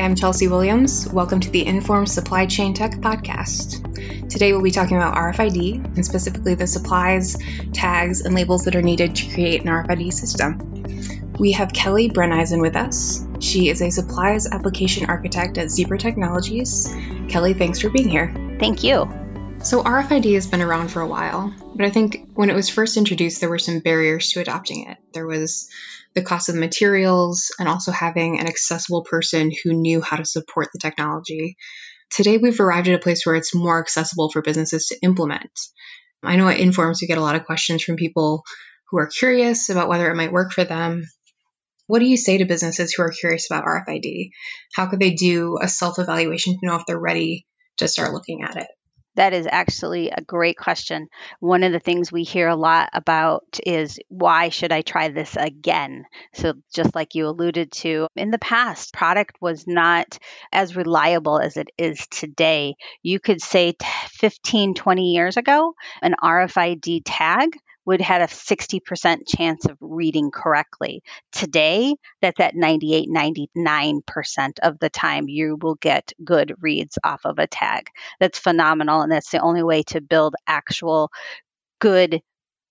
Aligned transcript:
I'm 0.00 0.14
Chelsea 0.14 0.48
Williams. 0.48 1.08
Welcome 1.08 1.40
to 1.40 1.50
the 1.50 1.66
Informed 1.66 2.08
Supply 2.08 2.46
Chain 2.46 2.72
Tech 2.72 2.92
Podcast. 2.92 4.28
Today 4.30 4.52
we'll 4.52 4.62
be 4.62 4.70
talking 4.70 4.96
about 4.96 5.16
RFID 5.16 5.96
and 5.96 6.04
specifically 6.04 6.54
the 6.54 6.66
supplies, 6.66 7.36
tags, 7.72 8.20
and 8.20 8.34
labels 8.34 8.64
that 8.64 8.76
are 8.76 8.82
needed 8.82 9.16
to 9.16 9.32
create 9.32 9.62
an 9.62 9.68
RFID 9.68 10.12
system. 10.12 11.32
We 11.38 11.52
have 11.52 11.72
Kelly 11.72 12.08
Brenneisen 12.08 12.60
with 12.60 12.76
us. 12.76 13.26
She 13.40 13.68
is 13.68 13.82
a 13.82 13.90
supplies 13.90 14.46
application 14.46 15.06
architect 15.06 15.58
at 15.58 15.70
Zebra 15.70 15.98
Technologies. 15.98 16.94
Kelly, 17.28 17.54
thanks 17.54 17.80
for 17.80 17.90
being 17.90 18.08
here. 18.08 18.32
Thank 18.60 18.84
you. 18.84 19.10
So, 19.62 19.82
RFID 19.82 20.34
has 20.34 20.46
been 20.46 20.62
around 20.62 20.92
for 20.92 21.00
a 21.00 21.08
while, 21.08 21.52
but 21.74 21.84
I 21.84 21.90
think 21.90 22.30
when 22.34 22.50
it 22.50 22.54
was 22.54 22.68
first 22.68 22.96
introduced, 22.96 23.40
there 23.40 23.50
were 23.50 23.58
some 23.58 23.80
barriers 23.80 24.30
to 24.32 24.40
adopting 24.40 24.86
it. 24.86 24.98
There 25.12 25.26
was 25.26 25.68
the 26.14 26.22
cost 26.22 26.48
of 26.48 26.54
the 26.54 26.60
materials 26.60 27.50
and 27.58 27.68
also 27.68 27.92
having 27.92 28.40
an 28.40 28.46
accessible 28.46 29.04
person 29.04 29.52
who 29.62 29.72
knew 29.72 30.00
how 30.00 30.16
to 30.16 30.24
support 30.24 30.68
the 30.72 30.78
technology. 30.78 31.56
Today, 32.10 32.38
we've 32.38 32.60
arrived 32.60 32.88
at 32.88 32.94
a 32.94 33.02
place 33.02 33.24
where 33.24 33.36
it's 33.36 33.54
more 33.54 33.80
accessible 33.80 34.30
for 34.30 34.42
businesses 34.42 34.86
to 34.86 34.98
implement. 35.02 35.50
I 36.22 36.36
know 36.36 36.48
at 36.48 36.58
Informs, 36.58 37.00
we 37.00 37.06
get 37.06 37.18
a 37.18 37.22
lot 37.22 37.36
of 37.36 37.44
questions 37.44 37.84
from 37.84 37.96
people 37.96 38.42
who 38.90 38.98
are 38.98 39.06
curious 39.06 39.68
about 39.68 39.88
whether 39.88 40.10
it 40.10 40.16
might 40.16 40.32
work 40.32 40.52
for 40.52 40.64
them. 40.64 41.04
What 41.86 42.00
do 42.00 42.06
you 42.06 42.16
say 42.16 42.38
to 42.38 42.44
businesses 42.44 42.92
who 42.92 43.02
are 43.02 43.10
curious 43.10 43.50
about 43.50 43.64
RFID? 43.64 44.30
How 44.74 44.86
could 44.86 45.00
they 45.00 45.14
do 45.14 45.58
a 45.60 45.68
self 45.68 45.98
evaluation 45.98 46.54
to 46.54 46.66
know 46.66 46.76
if 46.76 46.82
they're 46.86 46.98
ready 46.98 47.46
to 47.78 47.88
start 47.88 48.12
looking 48.12 48.42
at 48.42 48.56
it? 48.56 48.68
That 49.18 49.34
is 49.34 49.48
actually 49.50 50.10
a 50.10 50.22
great 50.22 50.56
question. 50.56 51.08
One 51.40 51.64
of 51.64 51.72
the 51.72 51.80
things 51.80 52.12
we 52.12 52.22
hear 52.22 52.46
a 52.46 52.54
lot 52.54 52.88
about 52.92 53.58
is 53.66 53.98
why 54.08 54.50
should 54.50 54.70
I 54.70 54.82
try 54.82 55.08
this 55.08 55.36
again? 55.36 56.04
So, 56.34 56.54
just 56.72 56.94
like 56.94 57.16
you 57.16 57.26
alluded 57.26 57.72
to, 57.82 58.06
in 58.14 58.30
the 58.30 58.38
past, 58.38 58.92
product 58.92 59.36
was 59.40 59.66
not 59.66 60.18
as 60.52 60.76
reliable 60.76 61.40
as 61.40 61.56
it 61.56 61.66
is 61.76 62.06
today. 62.06 62.76
You 63.02 63.18
could 63.18 63.42
say 63.42 63.74
15, 64.20 64.74
20 64.74 65.02
years 65.10 65.36
ago, 65.36 65.74
an 66.00 66.14
RFID 66.22 67.02
tag 67.04 67.58
would 67.88 68.02
have 68.02 68.20
a 68.20 68.26
60% 68.26 69.20
chance 69.26 69.64
of 69.64 69.78
reading 69.80 70.30
correctly. 70.30 71.02
Today, 71.32 71.94
that's 72.20 72.38
at 72.38 72.54
98, 72.54 73.08
99% 73.08 74.58
of 74.62 74.78
the 74.78 74.90
time 74.90 75.26
you 75.26 75.56
will 75.62 75.76
get 75.76 76.12
good 76.22 76.54
reads 76.60 76.98
off 77.02 77.22
of 77.24 77.38
a 77.38 77.46
tag. 77.46 77.86
That's 78.20 78.38
phenomenal. 78.38 79.00
And 79.00 79.10
that's 79.10 79.30
the 79.30 79.40
only 79.40 79.62
way 79.62 79.84
to 79.84 80.02
build 80.02 80.34
actual 80.46 81.10
good 81.78 82.20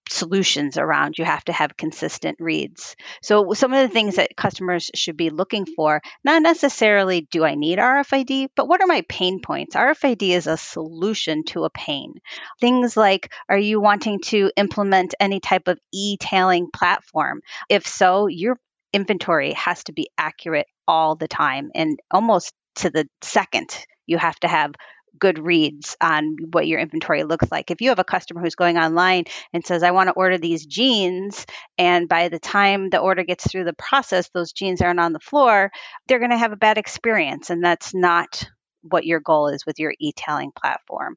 solutions 0.09 0.77
around 0.77 1.17
you 1.17 1.25
have 1.25 1.43
to 1.45 1.53
have 1.53 1.77
consistent 1.77 2.37
reads. 2.39 2.95
So 3.21 3.53
some 3.53 3.73
of 3.73 3.87
the 3.87 3.93
things 3.93 4.15
that 4.15 4.35
customers 4.35 4.91
should 4.95 5.17
be 5.17 5.29
looking 5.29 5.65
for 5.65 6.01
not 6.23 6.41
necessarily 6.41 7.27
do 7.31 7.43
i 7.43 7.55
need 7.55 7.79
rfid 7.79 8.47
but 8.55 8.67
what 8.67 8.81
are 8.81 8.87
my 8.87 9.03
pain 9.09 9.41
points? 9.41 9.75
Rfid 9.75 10.21
is 10.21 10.47
a 10.47 10.57
solution 10.57 11.43
to 11.45 11.63
a 11.63 11.69
pain. 11.69 12.15
Things 12.59 12.97
like 12.97 13.31
are 13.49 13.57
you 13.57 13.79
wanting 13.79 14.19
to 14.25 14.51
implement 14.55 15.15
any 15.19 15.39
type 15.39 15.67
of 15.67 15.79
e-tailing 15.93 16.69
platform? 16.73 17.41
If 17.69 17.87
so 17.87 18.27
your 18.27 18.59
inventory 18.93 19.53
has 19.53 19.83
to 19.85 19.93
be 19.93 20.09
accurate 20.17 20.67
all 20.87 21.15
the 21.15 21.27
time 21.27 21.71
and 21.75 21.99
almost 22.11 22.53
to 22.75 22.89
the 22.89 23.07
second 23.21 23.69
you 24.05 24.17
have 24.17 24.39
to 24.39 24.47
have 24.47 24.73
good 25.19 25.39
reads 25.39 25.95
on 26.01 26.37
what 26.51 26.67
your 26.67 26.79
inventory 26.79 27.23
looks 27.23 27.51
like. 27.51 27.71
If 27.71 27.81
you 27.81 27.89
have 27.89 27.99
a 27.99 28.03
customer 28.03 28.41
who's 28.41 28.55
going 28.55 28.77
online 28.77 29.25
and 29.53 29.65
says, 29.65 29.83
I 29.83 29.91
want 29.91 30.09
to 30.09 30.13
order 30.13 30.37
these 30.37 30.65
jeans, 30.65 31.45
and 31.77 32.07
by 32.07 32.29
the 32.29 32.39
time 32.39 32.89
the 32.89 32.99
order 32.99 33.23
gets 33.23 33.49
through 33.49 33.65
the 33.65 33.73
process, 33.73 34.29
those 34.29 34.51
jeans 34.51 34.81
aren't 34.81 34.99
on 34.99 35.13
the 35.13 35.19
floor, 35.19 35.71
they're 36.07 36.19
going 36.19 36.31
to 36.31 36.37
have 36.37 36.53
a 36.53 36.57
bad 36.57 36.77
experience. 36.77 37.49
And 37.49 37.63
that's 37.63 37.93
not 37.93 38.49
what 38.89 39.05
your 39.05 39.19
goal 39.19 39.47
is 39.47 39.65
with 39.65 39.79
your 39.79 39.93
e-tailing 39.99 40.51
platform. 40.51 41.15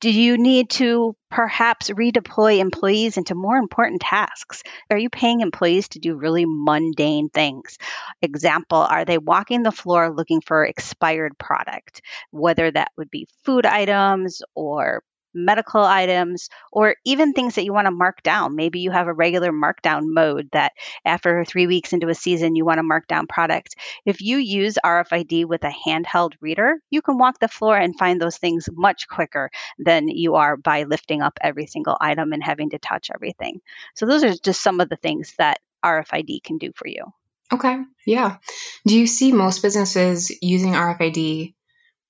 Do 0.00 0.10
you 0.10 0.36
need 0.38 0.70
to 0.70 1.16
perhaps 1.30 1.90
redeploy 1.90 2.58
employees 2.58 3.16
into 3.16 3.34
more 3.34 3.56
important 3.56 4.00
tasks? 4.00 4.62
Are 4.90 4.98
you 4.98 5.10
paying 5.10 5.40
employees 5.40 5.88
to 5.90 5.98
do 5.98 6.14
really 6.16 6.44
mundane 6.46 7.28
things? 7.28 7.78
Example, 8.22 8.78
are 8.78 9.04
they 9.04 9.18
walking 9.18 9.62
the 9.62 9.72
floor 9.72 10.14
looking 10.14 10.40
for 10.40 10.64
expired 10.64 11.38
product, 11.38 12.02
whether 12.30 12.70
that 12.70 12.92
would 12.96 13.10
be 13.10 13.28
food 13.44 13.66
items 13.66 14.42
or 14.54 15.02
medical 15.34 15.82
items, 15.82 16.48
or 16.72 16.96
even 17.04 17.32
things 17.32 17.56
that 17.56 17.64
you 17.64 17.72
want 17.72 17.86
to 17.86 17.90
mark 17.90 18.22
down. 18.22 18.56
Maybe 18.56 18.80
you 18.80 18.90
have 18.90 19.06
a 19.06 19.12
regular 19.12 19.52
markdown 19.52 20.02
mode 20.04 20.48
that 20.52 20.72
after 21.04 21.44
three 21.44 21.66
weeks 21.66 21.92
into 21.92 22.08
a 22.08 22.14
season, 22.14 22.56
you 22.56 22.64
want 22.64 22.78
to 22.78 22.82
mark 22.82 23.06
down 23.06 23.26
product. 23.26 23.76
If 24.04 24.20
you 24.20 24.38
use 24.38 24.78
RFID 24.84 25.46
with 25.46 25.64
a 25.64 25.74
handheld 25.86 26.34
reader, 26.40 26.76
you 26.90 27.02
can 27.02 27.18
walk 27.18 27.38
the 27.38 27.48
floor 27.48 27.76
and 27.76 27.98
find 27.98 28.20
those 28.20 28.36
things 28.36 28.68
much 28.72 29.08
quicker 29.08 29.50
than 29.78 30.08
you 30.08 30.36
are 30.36 30.56
by 30.56 30.84
lifting 30.84 31.22
up 31.22 31.38
every 31.40 31.66
single 31.66 31.96
item 32.00 32.32
and 32.32 32.42
having 32.42 32.70
to 32.70 32.78
touch 32.78 33.10
everything. 33.14 33.60
So, 33.94 34.06
those 34.06 34.24
are 34.24 34.34
just 34.34 34.62
some 34.62 34.80
of 34.80 34.88
the 34.88 34.96
things 34.96 35.34
that 35.38 35.60
RFID 35.84 36.42
can 36.42 36.58
do 36.58 36.72
for 36.74 36.88
you. 36.88 37.04
Okay, 37.52 37.82
yeah. 38.06 38.38
Do 38.86 38.98
you 38.98 39.06
see 39.06 39.32
most 39.32 39.62
businesses 39.62 40.32
using 40.42 40.72
RFID 40.72 41.54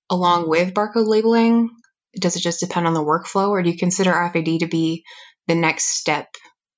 along 0.09 0.49
with 0.49 0.75
barcode 0.75 1.09
labeling 1.09 1.71
does 2.19 2.37
it 2.37 2.41
just 2.41 2.61
depend 2.61 2.87
on 2.87 2.95
the 2.95 3.05
workflow, 3.05 3.49
or 3.51 3.63
do 3.63 3.71
you 3.71 3.77
consider 3.77 4.13
RFID 4.13 4.61
to 4.61 4.67
be 4.67 5.05
the 5.47 5.55
next 5.55 5.85
step 5.87 6.29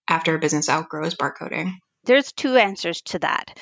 after 0.09 0.35
a 0.35 0.39
business 0.39 0.69
outgrows 0.69 1.15
barcoding? 1.15 1.73
There's 2.05 2.33
two 2.33 2.57
answers 2.57 3.03
to 3.07 3.19
that. 3.21 3.59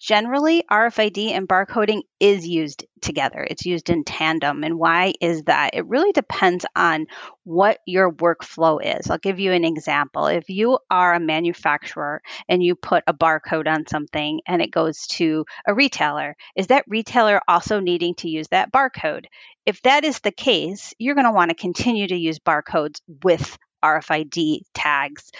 Generally, 0.00 0.64
RFID 0.70 1.32
and 1.32 1.46
barcoding 1.46 2.00
is 2.18 2.48
used 2.48 2.86
together. 3.02 3.46
It's 3.48 3.66
used 3.66 3.90
in 3.90 4.02
tandem. 4.02 4.64
And 4.64 4.78
why 4.78 5.12
is 5.20 5.42
that? 5.42 5.74
It 5.74 5.86
really 5.86 6.12
depends 6.12 6.64
on 6.74 7.04
what 7.44 7.80
your 7.86 8.10
workflow 8.10 8.80
is. 8.82 9.10
I'll 9.10 9.18
give 9.18 9.38
you 9.38 9.52
an 9.52 9.64
example. 9.64 10.26
If 10.26 10.48
you 10.48 10.78
are 10.90 11.12
a 11.12 11.20
manufacturer 11.20 12.22
and 12.48 12.62
you 12.62 12.76
put 12.76 13.04
a 13.06 13.12
barcode 13.12 13.68
on 13.68 13.86
something 13.86 14.40
and 14.48 14.62
it 14.62 14.70
goes 14.70 15.06
to 15.08 15.44
a 15.66 15.74
retailer, 15.74 16.34
is 16.56 16.68
that 16.68 16.86
retailer 16.88 17.42
also 17.46 17.78
needing 17.78 18.14
to 18.16 18.30
use 18.30 18.48
that 18.48 18.72
barcode? 18.72 19.26
If 19.66 19.82
that 19.82 20.04
is 20.04 20.20
the 20.20 20.32
case, 20.32 20.94
you're 20.98 21.14
going 21.14 21.26
to 21.26 21.32
want 21.32 21.50
to 21.50 21.54
continue 21.54 22.08
to 22.08 22.16
use 22.16 22.38
barcodes 22.38 23.02
with 23.22 23.58
RFID 23.84 24.62
tags. 24.72 25.30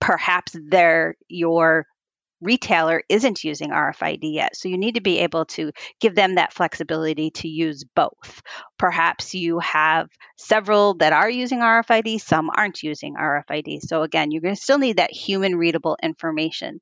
Perhaps 0.00 0.56
they're 0.68 1.14
your 1.28 1.86
retailer 2.44 3.02
isn't 3.08 3.44
using 3.44 3.70
RFID 3.70 4.20
yet. 4.22 4.56
So 4.56 4.68
you 4.68 4.78
need 4.78 4.94
to 4.96 5.00
be 5.00 5.20
able 5.20 5.46
to 5.46 5.72
give 6.00 6.14
them 6.14 6.36
that 6.36 6.52
flexibility 6.52 7.30
to 7.30 7.48
use 7.48 7.84
both. 7.96 8.42
Perhaps 8.78 9.34
you 9.34 9.58
have 9.60 10.08
several 10.36 10.94
that 10.98 11.12
are 11.12 11.30
using 11.30 11.60
RFID, 11.60 12.20
some 12.20 12.50
aren't 12.54 12.82
using 12.82 13.14
RFID. 13.16 13.80
So 13.82 14.02
again, 14.02 14.30
you're 14.30 14.42
going 14.42 14.54
to 14.54 14.60
still 14.60 14.78
need 14.78 14.98
that 14.98 15.12
human 15.12 15.56
readable 15.56 15.96
information 16.02 16.80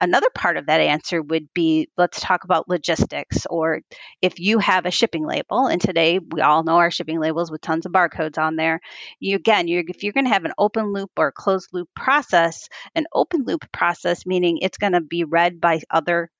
another 0.00 0.28
part 0.34 0.56
of 0.56 0.66
that 0.66 0.80
answer 0.80 1.22
would 1.22 1.52
be 1.54 1.88
let's 1.96 2.20
talk 2.20 2.44
about 2.44 2.68
logistics 2.68 3.46
or 3.46 3.80
if 4.22 4.38
you 4.38 4.58
have 4.58 4.86
a 4.86 4.90
shipping 4.90 5.26
label 5.26 5.66
and 5.66 5.80
today 5.80 6.18
we 6.18 6.40
all 6.40 6.62
know 6.62 6.76
our 6.76 6.90
shipping 6.90 7.20
labels 7.20 7.50
with 7.50 7.60
tons 7.60 7.86
of 7.86 7.92
barcodes 7.92 8.38
on 8.38 8.56
there 8.56 8.80
you 9.20 9.36
again 9.36 9.68
you're, 9.68 9.84
if 9.88 10.02
you're 10.02 10.12
going 10.12 10.24
to 10.26 10.32
have 10.32 10.44
an 10.44 10.52
open 10.58 10.92
loop 10.92 11.10
or 11.16 11.32
closed 11.32 11.68
loop 11.72 11.88
process 11.94 12.68
an 12.94 13.06
open 13.12 13.44
loop 13.44 13.70
process 13.72 14.26
meaning 14.26 14.58
it's 14.58 14.78
going 14.78 14.92
to 14.92 15.00
be 15.00 15.24
read 15.24 15.60
by 15.60 15.80
other 15.90 16.30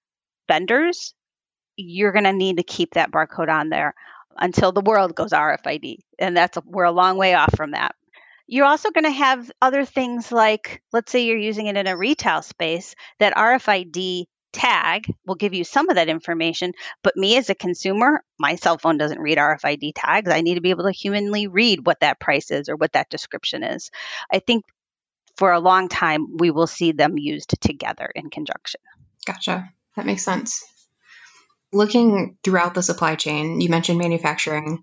vendors 0.47 1.15
you're 1.77 2.13
going 2.13 2.25
to 2.25 2.33
need 2.33 2.57
to 2.57 2.63
keep 2.63 2.95
that 2.95 3.11
barcode 3.11 3.49
on 3.49 3.69
there 3.69 3.95
until 4.37 4.73
the 4.73 4.81
world 4.81 5.15
goes 5.15 5.31
RFID 5.31 5.99
and 6.19 6.37
that's 6.37 6.59
we're 6.65 6.85
a 6.85 6.93
long 6.93 7.17
way 7.17 7.35
off 7.35 7.55
from 7.57 7.73
that 7.73 7.95
you're 8.49 8.67
also 8.67 8.91
going 8.91 9.05
to 9.05 9.11
have 9.11 9.51
other 9.61 9.85
things 9.85 10.33
like, 10.33 10.83
let's 10.93 11.13
say 11.13 11.25
you're 11.25 11.37
using 11.37 11.67
it 11.67 11.77
in 11.77 11.87
a 11.87 11.97
retail 11.97 12.43
space, 12.43 12.95
that 13.21 13.37
RFID 13.37 14.25
tag 14.55 15.07
will 15.27 15.35
give 15.35 15.53
you 15.53 15.65
some 15.65 15.91
of 15.91 15.97
that 15.97 16.09
information. 16.09 16.73
But 17.03 17.17
me 17.17 17.37
as 17.37 17.51
a 17.51 17.55
consumer, 17.55 18.25
my 18.39 18.57
cell 18.57 18.79
phone 18.79 18.97
doesn't 18.97 19.21
read 19.21 19.37
RFID 19.37 19.93
tags. 19.95 20.31
I 20.31 20.41
need 20.41 20.55
to 20.55 20.63
be 20.63 20.71
able 20.71 20.85
to 20.85 20.93
humanly 20.93 21.47
read 21.47 21.85
what 21.85 22.01
that 22.01 22.19
price 22.19 22.51
is 22.51 22.71
or 22.71 22.77
what 22.77 22.93
that 22.95 23.11
description 23.11 23.63
is. 23.63 23.91
I 24.33 24.39
think 24.39 24.65
for 25.37 25.53
a 25.53 25.61
long 25.61 25.89
time, 25.89 26.39
we 26.39 26.51
will 26.51 26.67
see 26.67 26.93
them 26.93 27.19
used 27.19 27.55
together 27.61 28.11
in 28.15 28.31
conjunction. 28.31 28.81
Gotcha. 29.27 29.71
That 29.95 30.07
makes 30.07 30.25
sense. 30.25 30.65
Looking 31.71 32.39
throughout 32.43 32.75
the 32.75 32.83
supply 32.83 33.15
chain, 33.15 33.61
you 33.61 33.69
mentioned 33.69 33.99
manufacturing. 33.99 34.83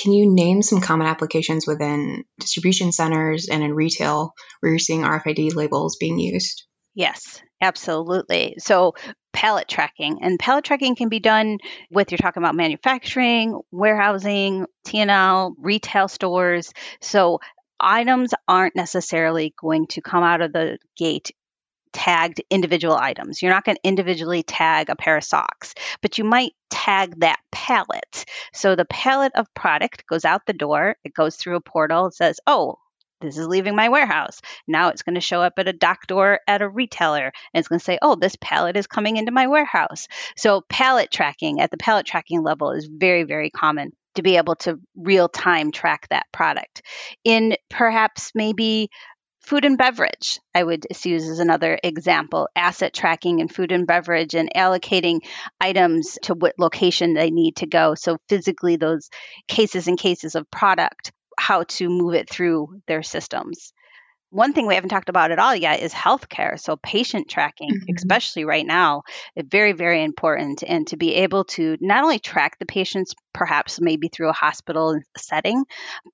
Can 0.00 0.12
you 0.12 0.32
name 0.32 0.62
some 0.62 0.80
common 0.80 1.06
applications 1.06 1.66
within 1.66 2.24
distribution 2.38 2.92
centers 2.92 3.48
and 3.48 3.62
in 3.62 3.74
retail 3.74 4.32
where 4.60 4.70
you're 4.70 4.78
seeing 4.78 5.02
RFID 5.02 5.54
labels 5.54 5.96
being 5.98 6.18
used? 6.18 6.64
Yes, 6.94 7.40
absolutely. 7.60 8.56
So, 8.58 8.94
pallet 9.32 9.68
tracking 9.68 10.18
and 10.22 10.38
pallet 10.38 10.64
tracking 10.64 10.96
can 10.96 11.08
be 11.08 11.20
done 11.20 11.58
with 11.90 12.10
you're 12.10 12.18
talking 12.18 12.42
about 12.42 12.54
manufacturing, 12.54 13.60
warehousing, 13.70 14.66
T&L, 14.84 15.54
retail 15.58 16.08
stores. 16.08 16.72
So, 17.00 17.40
items 17.80 18.32
aren't 18.46 18.76
necessarily 18.76 19.54
going 19.60 19.86
to 19.88 20.00
come 20.00 20.22
out 20.22 20.40
of 20.40 20.52
the 20.52 20.78
gate 20.96 21.32
tagged 21.92 22.42
individual 22.50 22.96
items. 22.96 23.42
You're 23.42 23.52
not 23.52 23.64
going 23.64 23.76
to 23.76 23.88
individually 23.88 24.42
tag 24.42 24.90
a 24.90 24.96
pair 24.96 25.16
of 25.16 25.24
socks, 25.24 25.74
but 26.02 26.18
you 26.18 26.24
might 26.24 26.52
tag 26.70 27.20
that 27.20 27.40
pallet. 27.52 28.24
So 28.52 28.76
the 28.76 28.84
pallet 28.84 29.32
of 29.34 29.52
product 29.54 30.06
goes 30.06 30.24
out 30.24 30.46
the 30.46 30.52
door, 30.52 30.96
it 31.04 31.14
goes 31.14 31.36
through 31.36 31.56
a 31.56 31.60
portal, 31.60 32.06
it 32.06 32.14
says, 32.14 32.40
oh, 32.46 32.76
this 33.20 33.36
is 33.36 33.46
leaving 33.46 33.74
my 33.74 33.88
warehouse. 33.88 34.40
Now 34.68 34.88
it's 34.88 35.02
going 35.02 35.16
to 35.16 35.20
show 35.20 35.42
up 35.42 35.54
at 35.58 35.68
a 35.68 35.72
dock 35.72 36.06
door 36.06 36.40
at 36.46 36.62
a 36.62 36.68
retailer 36.68 37.32
and 37.52 37.60
it's 37.60 37.68
going 37.68 37.80
to 37.80 37.84
say, 37.84 37.98
oh, 38.00 38.14
this 38.14 38.36
pallet 38.40 38.76
is 38.76 38.86
coming 38.86 39.16
into 39.16 39.32
my 39.32 39.48
warehouse. 39.48 40.06
So 40.36 40.62
pallet 40.68 41.10
tracking 41.10 41.60
at 41.60 41.70
the 41.70 41.78
pallet 41.78 42.06
tracking 42.06 42.42
level 42.42 42.70
is 42.70 42.88
very, 42.90 43.24
very 43.24 43.50
common 43.50 43.92
to 44.14 44.22
be 44.22 44.36
able 44.36 44.56
to 44.56 44.78
real 44.96 45.28
time 45.28 45.72
track 45.72 46.08
that 46.10 46.26
product. 46.32 46.82
In 47.24 47.56
perhaps 47.70 48.32
maybe 48.34 48.90
food 49.48 49.64
and 49.64 49.78
beverage, 49.78 50.40
I 50.54 50.62
would 50.62 50.86
use 51.04 51.26
as 51.26 51.38
another 51.38 51.78
example 51.82 52.50
asset 52.54 52.92
tracking 52.92 53.38
in 53.38 53.48
food 53.48 53.72
and 53.72 53.86
beverage 53.86 54.34
and 54.34 54.50
allocating 54.54 55.20
items 55.58 56.18
to 56.24 56.34
what 56.34 56.58
location 56.58 57.14
they 57.14 57.30
need 57.30 57.56
to 57.56 57.66
go. 57.66 57.94
So, 57.94 58.18
physically, 58.28 58.76
those 58.76 59.08
cases 59.48 59.88
and 59.88 59.98
cases 59.98 60.34
of 60.34 60.50
product, 60.50 61.12
how 61.38 61.62
to 61.62 61.88
move 61.88 62.12
it 62.12 62.28
through 62.28 62.82
their 62.86 63.02
systems. 63.02 63.72
One 64.30 64.52
thing 64.52 64.66
we 64.66 64.74
haven't 64.74 64.90
talked 64.90 65.08
about 65.08 65.30
at 65.30 65.38
all 65.38 65.54
yet 65.54 65.80
is 65.80 65.94
healthcare. 65.94 66.60
So, 66.60 66.76
patient 66.76 67.28
tracking, 67.28 67.70
mm-hmm. 67.70 67.94
especially 67.96 68.44
right 68.44 68.66
now, 68.66 69.02
is 69.34 69.46
very, 69.48 69.72
very 69.72 70.04
important. 70.04 70.62
And 70.66 70.86
to 70.88 70.96
be 70.96 71.14
able 71.14 71.44
to 71.44 71.78
not 71.80 72.02
only 72.04 72.18
track 72.18 72.58
the 72.58 72.66
patients, 72.66 73.14
perhaps 73.32 73.80
maybe 73.80 74.08
through 74.08 74.28
a 74.28 74.34
hospital 74.34 75.00
setting, 75.16 75.64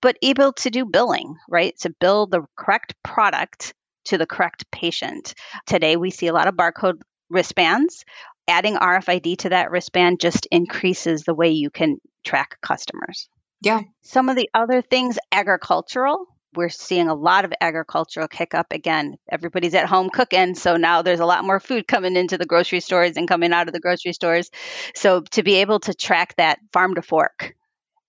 but 0.00 0.16
able 0.22 0.52
to 0.52 0.70
do 0.70 0.84
billing, 0.84 1.36
right? 1.48 1.76
To 1.80 1.90
bill 1.90 2.26
the 2.26 2.42
correct 2.56 2.94
product 3.02 3.74
to 4.04 4.18
the 4.18 4.26
correct 4.26 4.70
patient. 4.70 5.34
Today, 5.66 5.96
we 5.96 6.10
see 6.10 6.28
a 6.28 6.32
lot 6.32 6.46
of 6.46 6.54
barcode 6.54 7.00
wristbands. 7.30 8.04
Adding 8.46 8.76
RFID 8.76 9.38
to 9.38 9.48
that 9.48 9.70
wristband 9.70 10.20
just 10.20 10.46
increases 10.50 11.22
the 11.22 11.34
way 11.34 11.50
you 11.50 11.70
can 11.70 11.98
track 12.22 12.58
customers. 12.60 13.28
Yeah. 13.62 13.80
Some 14.02 14.28
of 14.28 14.36
the 14.36 14.50
other 14.52 14.82
things, 14.82 15.18
agricultural, 15.32 16.26
we're 16.56 16.68
seeing 16.68 17.08
a 17.08 17.14
lot 17.14 17.44
of 17.44 17.52
agricultural 17.60 18.28
kick 18.28 18.54
up 18.54 18.72
again. 18.72 19.16
Everybody's 19.30 19.74
at 19.74 19.86
home 19.86 20.10
cooking, 20.10 20.54
so 20.54 20.76
now 20.76 21.02
there's 21.02 21.20
a 21.20 21.26
lot 21.26 21.44
more 21.44 21.60
food 21.60 21.86
coming 21.86 22.16
into 22.16 22.38
the 22.38 22.46
grocery 22.46 22.80
stores 22.80 23.16
and 23.16 23.28
coming 23.28 23.52
out 23.52 23.68
of 23.68 23.74
the 23.74 23.80
grocery 23.80 24.12
stores. 24.12 24.50
So 24.94 25.22
to 25.32 25.42
be 25.42 25.56
able 25.56 25.80
to 25.80 25.94
track 25.94 26.34
that 26.36 26.58
farm 26.72 26.94
to 26.94 27.02
fork 27.02 27.54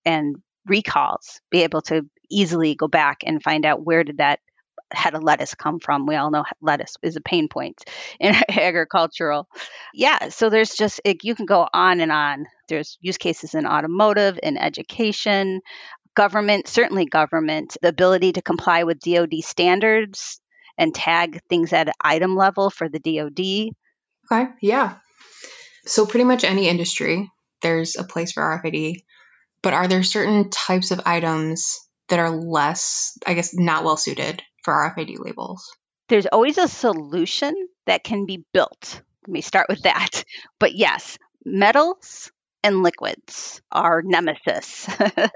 and 0.06 0.38
recalls, 0.65 1.42
be 1.51 1.63
able 1.63 1.81
to 1.83 2.06
easily 2.30 2.75
go 2.75 2.88
back 2.88 3.19
and 3.25 3.44
find 3.44 3.65
out 3.65 3.86
where 3.86 4.03
did 4.03 4.18
that 4.18 4.39
head 4.92 5.15
of 5.15 5.24
lettuce 5.24 5.56
come 5.56 5.80
from. 5.80 6.06
We 6.06 6.15
all 6.15 6.31
know 6.31 6.45
lettuce 6.62 6.95
is 7.01 7.15
a 7.15 7.21
pain 7.21 7.47
point 7.47 7.83
in 8.19 8.36
agricultural. 8.50 9.47
Yeah, 9.94 10.30
so 10.30 10.50
there's 10.50 10.75
just 10.75 11.01
it, 11.03 11.24
you 11.24 11.36
can 11.36 11.45
go 11.45 11.68
on 11.74 12.00
and 12.00 12.12
on. 12.12 12.45
There's 12.68 12.97
use 13.01 13.18
cases 13.18 13.53
in 13.53 13.68
automotive, 13.68 14.39
in 14.42 14.57
education, 14.57 15.62
government, 16.16 16.68
certainly 16.68 17.06
government, 17.06 17.78
the 17.82 17.90
ability 17.90 18.34
to 18.34 18.42
comply 18.42 18.84
with 18.84 19.00
DoD 19.00 19.36
standards 19.42 20.40
and 20.78 20.94
tag 20.94 21.42
things 21.50 21.74
at 21.74 21.94
item 22.02 22.36
level 22.36 22.70
for 22.70 22.90
the 22.90 23.00
DoD. 23.00 23.74
Okay, 24.32 24.52
yeah. 24.62 24.96
So, 25.86 26.06
pretty 26.06 26.24
much 26.24 26.44
any 26.44 26.68
industry, 26.68 27.30
there's 27.62 27.96
a 27.96 28.04
place 28.04 28.32
for 28.32 28.42
RFID. 28.42 29.04
But 29.62 29.74
are 29.74 29.88
there 29.88 30.04
certain 30.04 30.50
types 30.50 30.92
of 30.92 31.02
items 31.06 31.80
that 32.10 32.20
are 32.20 32.30
less, 32.30 33.18
I 33.26 33.34
guess, 33.34 33.54
not 33.54 33.84
well 33.84 33.98
suited 33.98 34.42
for 34.64 34.74
RFID 34.74 35.18
labels? 35.20 35.72
There's 36.08 36.28
always 36.28 36.58
a 36.58 36.68
solution 36.68 37.54
that 37.88 38.04
can 38.04 38.26
be 38.26 38.44
built. 38.54 39.02
Let 39.28 39.34
me 39.34 39.42
start 39.42 39.68
with 39.70 39.82
that. 39.84 40.24
But 40.60 40.76
yes, 40.76 41.18
metals 41.44 42.32
and 42.66 42.82
liquids 42.82 43.62
are 43.72 44.02
nemesis. 44.02 44.88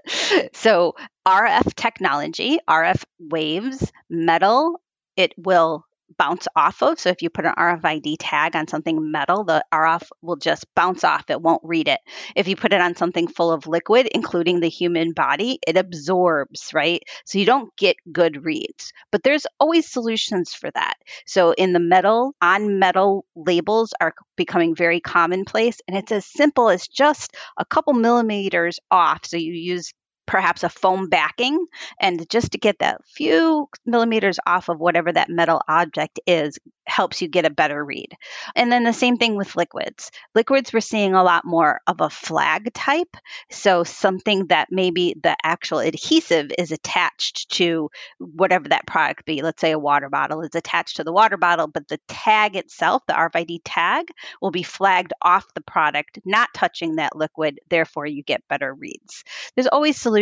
so, 0.54 0.96
RF 1.28 1.76
technology, 1.76 2.58
RF 2.68 3.04
waves, 3.20 3.92
metal, 4.10 4.82
it 5.16 5.34
will 5.38 5.86
bounce 6.18 6.48
off 6.56 6.82
of. 6.82 7.00
So 7.00 7.10
if 7.10 7.22
you 7.22 7.30
put 7.30 7.46
an 7.46 7.54
RFID 7.58 8.18
tag 8.20 8.56
on 8.56 8.68
something 8.68 9.12
metal, 9.12 9.44
the 9.44 9.64
RF 9.74 10.04
will 10.22 10.36
just 10.36 10.66
bounce 10.76 11.04
off. 11.04 11.30
It 11.30 11.42
won't 11.42 11.62
read 11.64 11.88
it. 11.88 12.00
If 12.36 12.48
you 12.48 12.56
put 12.56 12.74
it 12.74 12.82
on 12.82 12.96
something 12.96 13.28
full 13.28 13.52
of 13.52 13.68
liquid, 13.68 14.08
including 14.14 14.60
the 14.60 14.70
human 14.70 15.14
body, 15.14 15.60
it 15.68 15.78
absorbs, 15.78 16.72
right? 16.74 17.02
So 17.26 17.40
you 17.40 17.46
don't 17.46 17.76
get 17.78 17.96
good 18.12 18.44
reads. 18.46 18.92
But 19.12 19.24
there's 19.24 19.48
always 19.60 19.90
solutions 19.90 20.54
for 20.54 20.70
that. 20.72 20.96
So 21.26 21.52
in 21.52 21.74
the 21.74 21.80
metal, 21.80 22.34
on 22.42 22.80
metal 22.80 23.26
labels 23.36 23.94
are 24.02 24.14
becoming 24.36 24.76
very 24.76 25.00
commonplace. 25.00 25.80
And 25.88 25.98
it's 25.98 26.12
as 26.12 26.26
simple 26.26 26.70
as 26.70 26.88
just 26.88 27.36
a 27.58 27.66
couple 27.66 27.94
millimeters 27.94 28.80
off. 28.92 29.26
So 29.26 29.38
you 29.38 29.54
use 29.54 29.94
perhaps 30.30 30.64
a 30.64 30.70
foam 30.70 31.10
backing 31.10 31.66
and 32.00 32.30
just 32.30 32.52
to 32.52 32.60
get 32.60 32.78
that 32.78 33.02
few 33.04 33.68
millimeters 33.84 34.38
off 34.46 34.70
of 34.70 34.80
whatever 34.80 35.12
that 35.12 35.28
metal 35.28 35.60
object 35.68 36.20
is 36.28 36.60
helps 36.86 37.22
you 37.22 37.28
get 37.28 37.46
a 37.46 37.50
better 37.50 37.84
read. 37.84 38.10
And 38.56 38.72
then 38.72 38.84
the 38.84 38.94
same 38.94 39.18
thing 39.18 39.36
with 39.36 39.56
liquids. 39.56 40.12
Liquids, 40.36 40.74
we're 40.74 40.82
seeing 40.82 41.14
a 41.14 41.24
lot 41.24 41.46
more 41.46 41.82
of 41.88 42.02
a 42.02 42.10
flag 42.10 42.74
type. 42.74 43.16
So 43.50 43.84
something 43.84 44.48
that 44.48 44.68
maybe 44.72 45.16
the 45.22 45.36
actual 45.44 45.80
adhesive 45.80 46.52
is 46.58 46.72
attached 46.72 47.50
to 47.52 47.90
whatever 48.20 48.70
that 48.70 48.88
product 48.88 49.26
be. 49.26 49.42
Let's 49.42 49.62
say 49.62 49.72
a 49.72 49.80
water 49.80 50.10
bottle 50.10 50.42
is 50.42 50.56
attached 50.56 50.98
to 50.98 51.04
the 51.04 51.14
water 51.14 51.38
bottle, 51.38 51.68
but 51.68 51.88
the 51.88 52.00
tag 52.08 52.56
itself, 52.56 53.04
the 53.08 53.14
RFID 53.14 53.62
tag, 53.64 54.08
will 54.42 54.52
be 54.52 54.64
flagged 54.64 55.14
off 55.22 55.46
the 55.56 55.62
product, 55.62 56.20
not 56.26 56.50
touching 56.54 56.96
that 56.96 57.16
liquid. 57.16 57.60
Therefore, 57.70 58.06
you 58.06 58.24
get 58.24 58.48
better 58.48 58.74
reads. 58.74 59.24
There's 59.56 59.68
always 59.68 59.98
solutions. 59.98 60.19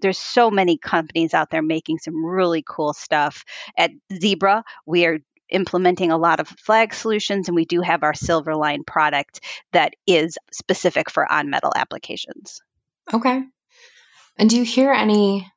There's 0.00 0.18
so 0.18 0.50
many 0.50 0.78
companies 0.78 1.34
out 1.34 1.50
there 1.50 1.62
making 1.62 1.98
some 1.98 2.24
really 2.24 2.64
cool 2.66 2.92
stuff. 2.92 3.44
At 3.76 3.90
Zebra, 4.12 4.64
we 4.86 5.06
are 5.06 5.18
implementing 5.50 6.10
a 6.10 6.18
lot 6.18 6.40
of 6.40 6.48
flag 6.48 6.92
solutions, 6.92 7.48
and 7.48 7.54
we 7.56 7.64
do 7.64 7.80
have 7.80 8.02
our 8.02 8.12
Silverline 8.12 8.86
product 8.86 9.40
that 9.72 9.94
is 10.06 10.36
specific 10.52 11.10
for 11.10 11.30
on 11.30 11.50
metal 11.50 11.72
applications. 11.74 12.60
Okay. 13.12 13.42
And 14.36 14.50
do 14.50 14.56
you 14.56 14.64
hear 14.64 14.92
any, 14.92 15.50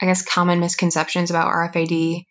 I 0.00 0.06
guess, 0.06 0.22
common 0.22 0.60
misconceptions 0.60 1.30
about 1.30 1.52
RFID, 1.52 2.24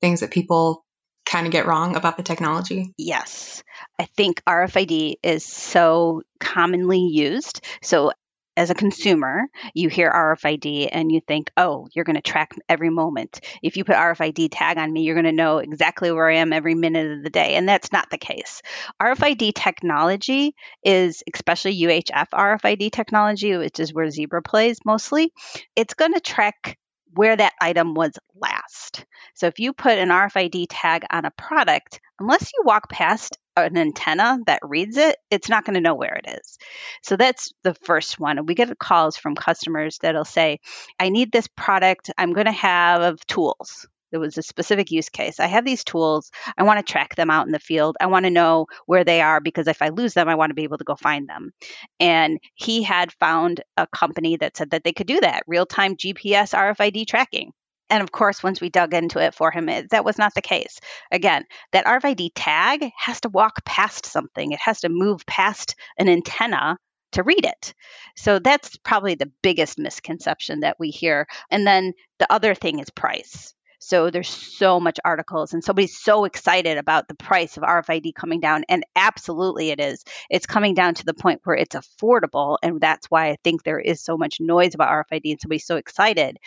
things 0.00 0.20
that 0.20 0.30
people 0.30 0.84
kind 1.24 1.46
of 1.46 1.52
get 1.52 1.66
wrong 1.66 1.96
about 1.96 2.16
the 2.16 2.22
technology? 2.22 2.94
Yes. 2.96 3.62
I 3.98 4.04
think 4.04 4.42
RFID 4.44 5.14
is 5.22 5.44
so 5.44 6.22
commonly 6.38 7.00
used. 7.00 7.64
So 7.82 8.12
as 8.58 8.70
a 8.70 8.74
consumer, 8.74 9.44
you 9.72 9.88
hear 9.88 10.10
RFID 10.10 10.88
and 10.90 11.12
you 11.12 11.20
think, 11.20 11.52
oh, 11.56 11.86
you're 11.94 12.04
going 12.04 12.16
to 12.16 12.20
track 12.20 12.56
every 12.68 12.90
moment. 12.90 13.40
If 13.62 13.76
you 13.76 13.84
put 13.84 13.94
RFID 13.94 14.48
tag 14.50 14.78
on 14.78 14.92
me, 14.92 15.02
you're 15.02 15.14
going 15.14 15.26
to 15.26 15.32
know 15.32 15.58
exactly 15.58 16.10
where 16.10 16.28
I 16.28 16.38
am 16.38 16.52
every 16.52 16.74
minute 16.74 17.18
of 17.18 17.22
the 17.22 17.30
day. 17.30 17.54
And 17.54 17.68
that's 17.68 17.92
not 17.92 18.10
the 18.10 18.18
case. 18.18 18.60
RFID 19.00 19.52
technology 19.54 20.56
is, 20.82 21.22
especially 21.32 21.80
UHF 21.82 22.30
RFID 22.34 22.90
technology, 22.90 23.56
which 23.56 23.78
is 23.78 23.94
where 23.94 24.10
Zebra 24.10 24.42
plays 24.42 24.80
mostly, 24.84 25.32
it's 25.76 25.94
going 25.94 26.14
to 26.14 26.20
track 26.20 26.76
where 27.14 27.36
that 27.36 27.52
item 27.60 27.94
was 27.94 28.18
last. 28.34 29.06
So 29.34 29.46
if 29.46 29.60
you 29.60 29.72
put 29.72 29.98
an 29.98 30.08
RFID 30.08 30.66
tag 30.68 31.04
on 31.12 31.24
a 31.24 31.30
product, 31.30 32.00
unless 32.18 32.50
you 32.52 32.64
walk 32.64 32.90
past 32.90 33.38
an 33.66 33.76
antenna 33.76 34.38
that 34.46 34.60
reads 34.62 34.96
it, 34.96 35.16
it's 35.30 35.48
not 35.48 35.64
going 35.64 35.74
to 35.74 35.80
know 35.80 35.94
where 35.94 36.20
it 36.24 36.38
is. 36.38 36.58
So 37.02 37.16
that's 37.16 37.52
the 37.62 37.74
first 37.74 38.18
one. 38.18 38.46
We 38.46 38.54
get 38.54 38.78
calls 38.78 39.16
from 39.16 39.34
customers 39.34 39.98
that'll 39.98 40.24
say, 40.24 40.60
I 40.98 41.08
need 41.08 41.32
this 41.32 41.48
product. 41.48 42.10
I'm 42.18 42.32
going 42.32 42.46
to 42.46 42.52
have 42.52 43.24
tools. 43.26 43.86
There 44.10 44.20
was 44.20 44.38
a 44.38 44.42
specific 44.42 44.90
use 44.90 45.08
case. 45.08 45.38
I 45.38 45.46
have 45.46 45.64
these 45.64 45.84
tools. 45.84 46.30
I 46.56 46.62
want 46.62 46.78
to 46.84 46.92
track 46.92 47.14
them 47.14 47.30
out 47.30 47.46
in 47.46 47.52
the 47.52 47.58
field. 47.58 47.96
I 48.00 48.06
want 48.06 48.24
to 48.24 48.30
know 48.30 48.66
where 48.86 49.04
they 49.04 49.20
are 49.20 49.40
because 49.40 49.66
if 49.66 49.82
I 49.82 49.90
lose 49.90 50.14
them, 50.14 50.28
I 50.28 50.34
want 50.34 50.50
to 50.50 50.54
be 50.54 50.64
able 50.64 50.78
to 50.78 50.84
go 50.84 50.96
find 50.96 51.28
them. 51.28 51.52
And 52.00 52.38
he 52.54 52.82
had 52.82 53.12
found 53.12 53.60
a 53.76 53.86
company 53.86 54.36
that 54.36 54.56
said 54.56 54.70
that 54.70 54.84
they 54.84 54.92
could 54.92 55.06
do 55.06 55.20
that 55.20 55.42
real 55.46 55.66
time 55.66 55.96
GPS 55.96 56.54
RFID 56.54 57.06
tracking. 57.06 57.52
And 57.90 58.02
of 58.02 58.12
course, 58.12 58.42
once 58.42 58.60
we 58.60 58.68
dug 58.68 58.94
into 58.94 59.18
it 59.18 59.34
for 59.34 59.50
him, 59.50 59.68
it, 59.68 59.90
that 59.90 60.04
was 60.04 60.18
not 60.18 60.34
the 60.34 60.42
case. 60.42 60.80
Again, 61.10 61.44
that 61.72 61.86
RFID 61.86 62.30
tag 62.34 62.90
has 62.96 63.20
to 63.22 63.28
walk 63.28 63.64
past 63.64 64.06
something, 64.06 64.52
it 64.52 64.60
has 64.60 64.80
to 64.80 64.88
move 64.88 65.24
past 65.26 65.74
an 65.98 66.08
antenna 66.08 66.78
to 67.12 67.22
read 67.22 67.44
it. 67.44 67.74
So 68.16 68.38
that's 68.38 68.76
probably 68.76 69.14
the 69.14 69.32
biggest 69.42 69.78
misconception 69.78 70.60
that 70.60 70.76
we 70.78 70.90
hear. 70.90 71.26
And 71.50 71.66
then 71.66 71.94
the 72.18 72.30
other 72.30 72.54
thing 72.54 72.80
is 72.80 72.90
price. 72.90 73.54
So 73.80 74.10
there's 74.10 74.28
so 74.28 74.80
much 74.80 74.98
articles 75.04 75.54
and 75.54 75.62
somebody's 75.62 75.96
so 75.96 76.24
excited 76.24 76.78
about 76.78 77.06
the 77.06 77.14
price 77.14 77.56
of 77.56 77.62
RFID 77.62 78.12
coming 78.14 78.40
down 78.40 78.64
and 78.68 78.84
absolutely 78.96 79.70
it 79.70 79.80
is. 79.80 80.04
It's 80.28 80.46
coming 80.46 80.74
down 80.74 80.94
to 80.94 81.04
the 81.04 81.14
point 81.14 81.40
where 81.44 81.56
it's 81.56 81.76
affordable 81.76 82.58
and 82.62 82.80
that's 82.80 83.06
why 83.08 83.28
I 83.28 83.36
think 83.44 83.62
there 83.62 83.78
is 83.78 84.02
so 84.02 84.16
much 84.16 84.40
noise 84.40 84.74
about 84.74 84.90
RFID 84.90 85.30
and 85.30 85.40
somebody's 85.40 85.66
so 85.66 85.76
excited. 85.76 86.38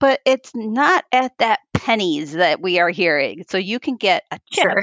But 0.00 0.20
it's 0.24 0.50
not 0.54 1.04
at 1.12 1.32
that 1.38 1.60
pennies 1.74 2.32
that 2.32 2.60
we 2.60 2.80
are 2.80 2.90
hearing. 2.90 3.44
So 3.48 3.58
you 3.58 3.78
can 3.78 3.96
get 3.96 4.24
a 4.30 4.38
chip. 4.50 4.64
Sure. 4.64 4.82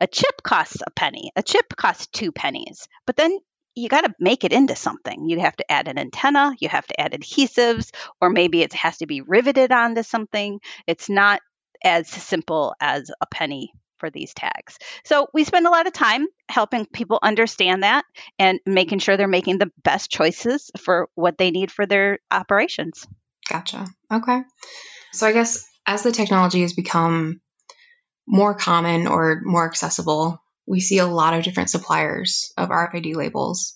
a 0.00 0.06
chip 0.06 0.42
costs 0.42 0.82
a 0.84 0.90
penny. 0.90 1.30
A 1.36 1.42
chip 1.42 1.76
costs 1.76 2.08
two 2.08 2.32
pennies. 2.32 2.88
But 3.06 3.16
then 3.16 3.38
you 3.74 3.88
got 3.88 4.02
to 4.02 4.14
make 4.18 4.44
it 4.44 4.52
into 4.52 4.74
something. 4.74 5.28
You 5.28 5.40
have 5.40 5.56
to 5.56 5.70
add 5.70 5.88
an 5.88 5.98
antenna, 5.98 6.54
you 6.58 6.68
have 6.68 6.86
to 6.86 7.00
add 7.00 7.12
adhesives, 7.12 7.90
or 8.20 8.30
maybe 8.30 8.62
it 8.62 8.72
has 8.72 8.98
to 8.98 9.06
be 9.06 9.20
riveted 9.20 9.70
onto 9.70 10.02
something. 10.02 10.60
It's 10.86 11.08
not 11.08 11.40
as 11.84 12.08
simple 12.08 12.74
as 12.80 13.10
a 13.20 13.26
penny 13.26 13.72
for 13.98 14.10
these 14.10 14.34
tags. 14.34 14.78
So 15.04 15.28
we 15.32 15.44
spend 15.44 15.66
a 15.66 15.70
lot 15.70 15.86
of 15.86 15.92
time 15.92 16.26
helping 16.48 16.86
people 16.86 17.18
understand 17.22 17.82
that 17.82 18.04
and 18.38 18.58
making 18.66 18.98
sure 18.98 19.16
they're 19.16 19.28
making 19.28 19.58
the 19.58 19.70
best 19.84 20.10
choices 20.10 20.70
for 20.78 21.08
what 21.14 21.38
they 21.38 21.50
need 21.50 21.70
for 21.70 21.86
their 21.86 22.18
operations. 22.30 23.06
Gotcha. 23.50 23.86
Okay. 24.12 24.42
So 25.12 25.26
I 25.26 25.32
guess 25.32 25.64
as 25.86 26.02
the 26.02 26.12
technology 26.12 26.62
has 26.62 26.72
become 26.72 27.40
more 28.26 28.54
common 28.54 29.08
or 29.08 29.40
more 29.42 29.66
accessible, 29.66 30.40
we 30.66 30.80
see 30.80 30.98
a 30.98 31.06
lot 31.06 31.34
of 31.34 31.42
different 31.42 31.70
suppliers 31.70 32.52
of 32.56 32.68
RFID 32.68 33.16
labels. 33.16 33.72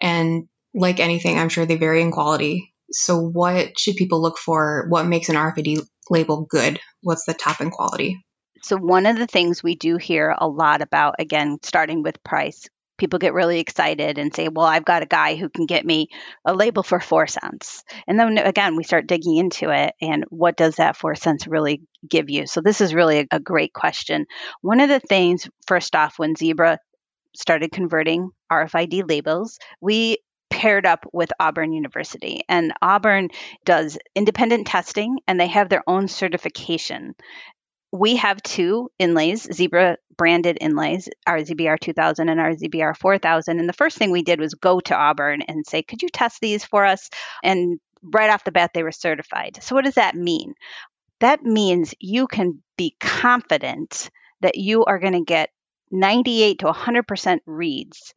And 0.00 0.48
like 0.74 0.98
anything, 0.98 1.38
I'm 1.38 1.50
sure 1.50 1.66
they 1.66 1.76
vary 1.76 2.00
in 2.00 2.10
quality. 2.10 2.72
So, 2.90 3.18
what 3.18 3.78
should 3.78 3.96
people 3.96 4.22
look 4.22 4.38
for? 4.38 4.86
What 4.88 5.06
makes 5.06 5.28
an 5.28 5.36
RFID 5.36 5.86
label 6.10 6.46
good? 6.48 6.80
What's 7.02 7.24
the 7.24 7.34
top 7.34 7.60
in 7.60 7.70
quality? 7.70 8.24
So, 8.62 8.76
one 8.76 9.06
of 9.06 9.18
the 9.18 9.26
things 9.26 9.62
we 9.62 9.74
do 9.74 9.96
hear 9.98 10.34
a 10.36 10.48
lot 10.48 10.82
about, 10.82 11.16
again, 11.18 11.58
starting 11.62 12.02
with 12.02 12.22
price, 12.24 12.68
people 13.02 13.18
get 13.18 13.34
really 13.34 13.58
excited 13.58 14.16
and 14.16 14.32
say, 14.32 14.48
Well, 14.48 14.64
I've 14.64 14.84
got 14.84 15.02
a 15.02 15.06
guy 15.06 15.34
who 15.34 15.48
can 15.48 15.66
get 15.66 15.84
me 15.84 16.06
a 16.44 16.54
label 16.54 16.84
for 16.84 17.00
four 17.00 17.26
cents. 17.26 17.82
And 18.06 18.16
then 18.16 18.38
again, 18.38 18.76
we 18.76 18.84
start 18.84 19.08
digging 19.08 19.38
into 19.38 19.70
it 19.70 19.94
and 20.00 20.24
what 20.28 20.56
does 20.56 20.76
that 20.76 20.96
four 20.96 21.16
cents 21.16 21.48
really 21.48 21.82
give 22.08 22.30
you? 22.30 22.46
So, 22.46 22.60
this 22.60 22.80
is 22.80 22.94
really 22.94 23.18
a, 23.18 23.26
a 23.32 23.40
great 23.40 23.72
question. 23.72 24.26
One 24.60 24.78
of 24.78 24.88
the 24.88 25.00
things, 25.00 25.48
first 25.66 25.96
off, 25.96 26.16
when 26.16 26.36
Zebra 26.36 26.78
started 27.34 27.72
converting 27.72 28.30
RFID 28.52 29.08
labels, 29.08 29.58
we 29.80 30.18
paired 30.48 30.86
up 30.86 31.04
with 31.12 31.32
Auburn 31.40 31.72
University. 31.72 32.42
And 32.48 32.72
Auburn 32.80 33.30
does 33.64 33.98
independent 34.14 34.68
testing 34.68 35.18
and 35.26 35.40
they 35.40 35.48
have 35.48 35.70
their 35.70 35.82
own 35.88 36.06
certification 36.06 37.16
we 37.92 38.16
have 38.16 38.42
two 38.42 38.90
inlays, 38.98 39.46
Zebra 39.52 39.98
branded 40.16 40.56
inlays, 40.60 41.10
our 41.26 41.38
ZBR 41.38 41.78
2000 41.78 42.28
and 42.30 42.40
our 42.40 42.52
ZBR 42.52 42.96
4000. 42.96 43.60
And 43.60 43.68
the 43.68 43.74
first 43.74 43.98
thing 43.98 44.10
we 44.10 44.22
did 44.22 44.40
was 44.40 44.54
go 44.54 44.80
to 44.80 44.96
Auburn 44.96 45.42
and 45.42 45.66
say, 45.66 45.82
could 45.82 46.02
you 46.02 46.08
test 46.08 46.40
these 46.40 46.64
for 46.64 46.86
us? 46.86 47.10
And 47.42 47.78
right 48.02 48.30
off 48.30 48.44
the 48.44 48.52
bat, 48.52 48.70
they 48.72 48.82
were 48.82 48.92
certified. 48.92 49.58
So, 49.62 49.74
what 49.74 49.84
does 49.84 49.94
that 49.94 50.16
mean? 50.16 50.54
That 51.20 51.42
means 51.42 51.94
you 52.00 52.26
can 52.26 52.62
be 52.78 52.96
confident 52.98 54.10
that 54.40 54.56
you 54.56 54.84
are 54.86 54.98
going 54.98 55.12
to 55.12 55.24
get 55.24 55.50
98 55.90 56.60
to 56.60 56.66
100% 56.66 57.38
reads 57.46 58.14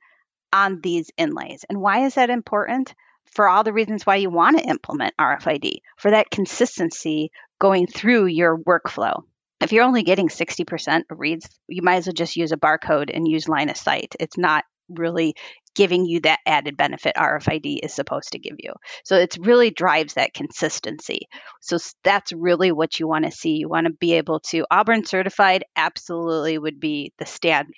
on 0.54 0.80
these 0.82 1.12
inlays. 1.18 1.66
And 1.70 1.82
why 1.82 2.06
is 2.06 2.16
that 2.16 2.30
important? 2.30 2.96
For 3.34 3.50
all 3.50 3.66
the 3.66 3.74
reasons 3.74 4.06
why 4.06 4.16
you 4.16 4.30
want 4.30 4.58
to 4.58 4.64
implement 4.64 5.14
RFID, 5.20 5.80
for 5.98 6.12
that 6.12 6.32
consistency 6.32 7.32
going 7.60 7.86
through 7.86 8.28
your 8.28 8.58
workflow 8.58 9.24
if 9.62 9.72
you're 9.72 9.84
only 9.84 10.04
getting 10.04 10.30
60% 10.30 11.04
of 11.10 11.20
reads, 11.20 11.50
you 11.68 11.82
might 11.82 11.96
as 11.96 12.08
well 12.08 12.14
just 12.14 12.36
use 12.36 12.52
a 12.52 12.58
barcode 12.58 13.10
and 13.14 13.28
use 13.28 13.48
line 13.48 13.70
of 13.70 13.78
sight. 13.78 14.16
It's 14.20 14.38
not 14.38 14.64
really 14.90 15.36
giving 15.76 16.06
you 16.06 16.22
that 16.22 16.40
added 16.46 16.78
benefit 16.78 17.16
RFID 17.18 17.80
is 17.84 17.94
supposed 17.94 18.32
to 18.32 18.40
give 18.40 18.56
you. 18.60 18.74
So 19.04 19.18
it 19.18 19.38
really 19.42 19.72
drives 19.72 20.14
that 20.14 20.34
consistency. 20.34 21.28
So 21.62 21.78
that's 22.04 22.32
really 22.32 22.72
what 22.72 23.00
you 23.00 23.08
want 23.08 23.26
to 23.26 23.32
see. 23.32 23.58
You 23.58 23.68
want 23.70 23.88
to 23.88 23.94
be 23.94 24.14
able 24.14 24.40
to 24.52 24.66
Auburn 24.72 25.06
certified 25.06 25.66
absolutely 25.76 26.58
would 26.58 26.80
be 26.80 27.12
the 27.20 27.26
standard. 27.26 27.74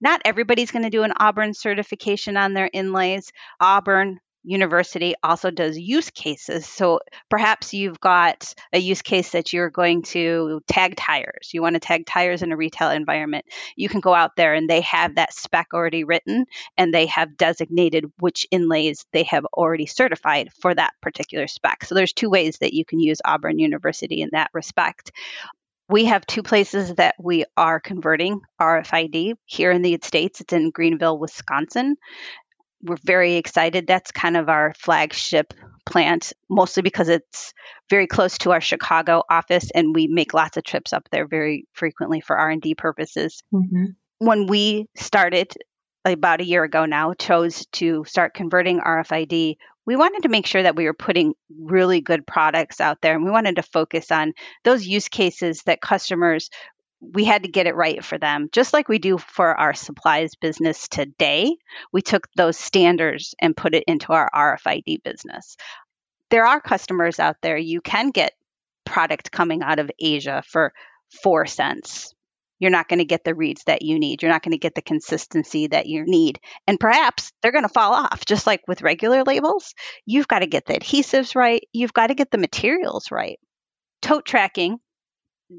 Not 0.00 0.22
everybody's 0.24 0.70
going 0.70 0.84
to 0.84 0.90
do 0.90 1.02
an 1.02 1.12
Auburn 1.18 1.54
certification 1.54 2.36
on 2.36 2.54
their 2.54 2.70
inlays. 2.72 3.32
Auburn 3.60 4.20
university 4.44 5.14
also 5.22 5.50
does 5.50 5.76
use 5.78 6.10
cases. 6.10 6.66
So 6.66 7.00
perhaps 7.30 7.72
you've 7.74 7.98
got 7.98 8.54
a 8.72 8.78
use 8.78 9.02
case 9.02 9.30
that 9.30 9.52
you're 9.52 9.70
going 9.70 10.02
to 10.02 10.60
tag 10.68 10.96
tires. 10.96 11.50
You 11.52 11.62
want 11.62 11.74
to 11.74 11.80
tag 11.80 12.06
tires 12.06 12.42
in 12.42 12.52
a 12.52 12.56
retail 12.56 12.90
environment. 12.90 13.46
You 13.74 13.88
can 13.88 14.00
go 14.00 14.14
out 14.14 14.36
there 14.36 14.54
and 14.54 14.68
they 14.68 14.82
have 14.82 15.14
that 15.14 15.32
spec 15.32 15.68
already 15.72 16.04
written 16.04 16.44
and 16.76 16.92
they 16.92 17.06
have 17.06 17.36
designated 17.36 18.04
which 18.18 18.46
inlays 18.50 19.06
they 19.12 19.24
have 19.24 19.46
already 19.46 19.86
certified 19.86 20.50
for 20.60 20.74
that 20.74 20.92
particular 21.00 21.46
spec. 21.46 21.84
So 21.84 21.94
there's 21.94 22.12
two 22.12 22.30
ways 22.30 22.58
that 22.58 22.74
you 22.74 22.84
can 22.84 23.00
use 23.00 23.20
Auburn 23.24 23.58
University 23.58 24.20
in 24.20 24.28
that 24.32 24.50
respect. 24.52 25.10
We 25.86 26.06
have 26.06 26.26
two 26.26 26.42
places 26.42 26.94
that 26.94 27.14
we 27.20 27.44
are 27.58 27.78
converting 27.78 28.40
RFID 28.60 29.34
here 29.44 29.70
in 29.70 29.82
the 29.82 29.98
States. 30.02 30.40
It's 30.40 30.52
in 30.52 30.70
Greenville, 30.70 31.18
Wisconsin 31.18 31.96
we're 32.84 32.98
very 33.02 33.34
excited. 33.34 33.86
That's 33.86 34.12
kind 34.12 34.36
of 34.36 34.48
our 34.48 34.74
flagship 34.78 35.54
plant, 35.86 36.32
mostly 36.48 36.82
because 36.82 37.08
it's 37.08 37.52
very 37.90 38.06
close 38.06 38.38
to 38.38 38.52
our 38.52 38.60
Chicago 38.60 39.22
office, 39.28 39.70
and 39.74 39.94
we 39.94 40.06
make 40.06 40.34
lots 40.34 40.56
of 40.56 40.64
trips 40.64 40.92
up 40.92 41.08
there 41.10 41.26
very 41.26 41.66
frequently 41.72 42.20
for 42.20 42.36
R 42.36 42.50
and 42.50 42.62
D 42.62 42.74
purposes. 42.74 43.42
Mm-hmm. 43.52 43.84
When 44.18 44.46
we 44.46 44.86
started 44.96 45.52
about 46.04 46.40
a 46.40 46.44
year 46.44 46.64
ago 46.64 46.84
now, 46.84 47.14
chose 47.14 47.66
to 47.72 48.04
start 48.06 48.34
converting 48.34 48.80
RFID. 48.80 49.56
We 49.86 49.96
wanted 49.96 50.22
to 50.22 50.30
make 50.30 50.46
sure 50.46 50.62
that 50.62 50.76
we 50.76 50.84
were 50.84 50.94
putting 50.94 51.34
really 51.58 52.00
good 52.00 52.26
products 52.26 52.80
out 52.80 52.98
there, 53.02 53.14
and 53.14 53.24
we 53.24 53.30
wanted 53.30 53.56
to 53.56 53.62
focus 53.62 54.10
on 54.10 54.32
those 54.64 54.86
use 54.86 55.08
cases 55.08 55.62
that 55.64 55.82
customers 55.82 56.48
we 57.12 57.24
had 57.24 57.42
to 57.42 57.48
get 57.48 57.66
it 57.66 57.74
right 57.74 58.04
for 58.04 58.18
them. 58.18 58.48
Just 58.52 58.72
like 58.72 58.88
we 58.88 58.98
do 58.98 59.18
for 59.18 59.54
our 59.54 59.74
supplies 59.74 60.34
business 60.34 60.88
today, 60.88 61.56
we 61.92 62.02
took 62.02 62.26
those 62.36 62.58
standards 62.58 63.34
and 63.40 63.56
put 63.56 63.74
it 63.74 63.84
into 63.86 64.12
our 64.12 64.30
RFID 64.34 65.02
business. 65.02 65.56
There 66.30 66.46
are 66.46 66.60
customers 66.60 67.18
out 67.18 67.36
there, 67.42 67.56
you 67.56 67.80
can 67.80 68.10
get 68.10 68.32
product 68.84 69.30
coming 69.30 69.62
out 69.62 69.78
of 69.78 69.90
Asia 69.98 70.42
for 70.46 70.72
four 71.22 71.46
cents. 71.46 72.14
You're 72.58 72.70
not 72.70 72.88
going 72.88 73.00
to 73.00 73.04
get 73.04 73.24
the 73.24 73.34
reads 73.34 73.64
that 73.64 73.82
you 73.82 73.98
need. 73.98 74.22
You're 74.22 74.30
not 74.30 74.42
going 74.42 74.52
to 74.52 74.58
get 74.58 74.74
the 74.74 74.82
consistency 74.82 75.66
that 75.66 75.86
you 75.86 76.04
need. 76.06 76.38
And 76.66 76.78
perhaps 76.78 77.32
they're 77.42 77.52
going 77.52 77.64
to 77.64 77.68
fall 77.68 77.92
off, 77.92 78.24
just 78.24 78.46
like 78.46 78.62
with 78.68 78.82
regular 78.82 79.24
labels. 79.24 79.74
You've 80.06 80.28
got 80.28 80.38
to 80.38 80.46
get 80.46 80.64
the 80.66 80.74
adhesives 80.74 81.34
right. 81.34 81.62
You've 81.72 81.92
got 81.92 82.06
to 82.06 82.14
get 82.14 82.30
the 82.30 82.38
materials 82.38 83.10
right. 83.10 83.38
Tote 84.00 84.24
tracking 84.24 84.78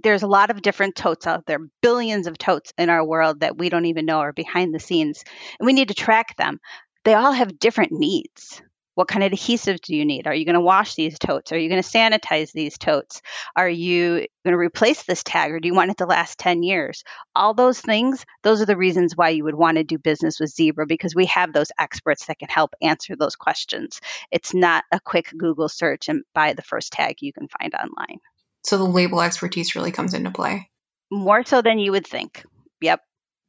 there's 0.04 0.24
a 0.24 0.28
lot 0.28 0.50
of 0.50 0.62
different 0.62 0.96
totes 0.96 1.28
out 1.28 1.46
there, 1.46 1.60
billions 1.82 2.28
of 2.28 2.38
totes 2.38 2.74
in 2.78 2.90
our 2.90 3.06
world 3.06 3.42
that 3.42 3.58
we 3.58 3.70
don't 3.70 3.86
even 3.86 4.06
know 4.06 4.20
are 4.20 4.34
behind 4.34 4.74
the 4.74 4.80
scenes. 4.80 5.24
And 5.60 5.66
we 5.66 5.74
need 5.74 5.90
to 5.90 5.94
track 5.94 6.36
them. 6.38 6.60
They 7.04 7.14
all 7.14 7.32
have 7.32 7.60
different 7.60 7.92
needs. 7.92 8.62
What 8.96 9.10
kind 9.10 9.26
of 9.26 9.34
adhesives 9.34 9.82
do 9.82 9.94
you 9.94 10.06
need? 10.06 10.26
Are 10.26 10.34
you 10.34 10.46
going 10.46 10.56
to 10.56 10.62
wash 10.62 10.96
these 10.96 11.20
totes? 11.20 11.52
Are 11.52 11.58
you 11.58 11.68
going 11.68 11.84
to 11.84 11.88
sanitize 11.88 12.54
these 12.54 12.78
totes? 12.78 13.22
Are 13.54 13.68
you 13.70 14.26
going 14.46 14.54
to 14.54 14.58
replace 14.58 15.04
this 15.04 15.22
tag 15.22 15.52
or 15.52 15.60
do 15.60 15.68
you 15.68 15.76
want 15.76 15.92
it 15.92 15.98
to 15.98 16.06
last 16.06 16.40
10 16.40 16.64
years? 16.64 17.04
All 17.36 17.54
those 17.54 17.82
things, 17.82 18.26
those 18.44 18.62
are 18.62 18.66
the 18.66 18.78
reasons 18.78 19.16
why 19.16 19.30
you 19.30 19.44
would 19.44 19.56
want 19.56 19.76
to 19.78 19.84
do 19.84 19.98
business 19.98 20.40
with 20.40 20.52
Zebra 20.52 20.88
because 20.88 21.14
we 21.14 21.26
have 21.26 21.52
those 21.52 21.74
experts 21.78 22.28
that 22.28 22.40
can 22.40 22.48
help 22.48 22.74
answer 22.82 23.18
those 23.18 23.36
questions. 23.36 24.00
It's 24.32 24.54
not 24.54 24.86
a 24.94 25.02
quick 25.02 25.34
Google 25.38 25.68
search 25.68 26.08
and 26.08 26.24
buy 26.34 26.54
the 26.54 26.62
first 26.62 26.94
tag 26.94 27.18
you 27.20 27.34
can 27.34 27.50
find 27.50 27.74
online. 27.76 28.20
So 28.66 28.78
the 28.78 28.84
label 28.84 29.22
expertise 29.22 29.76
really 29.76 29.92
comes 29.92 30.14
into 30.14 30.32
play. 30.32 30.70
More 31.12 31.46
so 31.46 31.62
than 31.62 31.78
you 31.78 31.92
would 31.92 32.08
think. 32.08 32.44
Yep. 32.82 33.00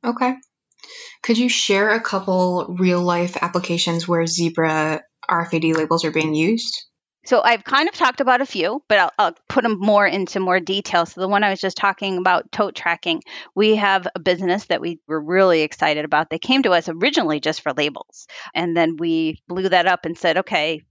Okay. 0.05 0.35
Could 1.23 1.39
you 1.39 1.49
share 1.49 1.91
a 1.91 2.01
couple 2.01 2.77
real 2.79 3.03
life 3.03 3.37
applications 3.41 4.07
where 4.07 4.27
Zebra 4.27 5.03
RFID 5.29 5.75
labels 5.75 6.05
are 6.05 6.11
being 6.11 6.35
used? 6.35 6.85
So 7.25 7.43
I've 7.43 7.65
kind 7.65 7.89
of 7.89 7.95
talked 7.97 8.21
about 8.21 8.41
a 8.41 8.47
few, 8.47 8.85
but 8.89 8.99
I'll, 8.99 9.11
I'll, 9.19 9.35
put 9.49 9.63
them 9.63 9.81
more 9.81 10.07
into 10.07 10.39
more 10.39 10.61
detail. 10.61 11.07
So 11.07 11.21
the 11.21 11.27
one 11.27 11.43
I 11.43 11.51
was 11.51 11.61
just 11.61 11.77
talking 11.77 12.19
about, 12.19 12.53
tote 12.53 12.77
tracking, 12.77 13.23
we 13.55 13.75
have 13.77 14.07
a 14.15 14.21
business 14.21 14.67
that 14.67 14.81
we 14.81 15.01
were 15.09 15.21
really 15.21 15.63
excited 15.63 16.05
about. 16.05 16.31
They 16.31 16.39
came 16.39 16.63
to 16.63 16.71
us 16.71 16.89
originally 16.89 17.41
just 17.41 17.63
for 17.63 17.73
labels, 17.73 18.29
and 18.55 18.77
then 18.77 18.97
we 18.97 19.43
blew 19.49 19.69
that 19.71 19.87
up 19.87 20.05
and 20.05 20.17
said, 20.17 20.39
okay, 20.39 20.85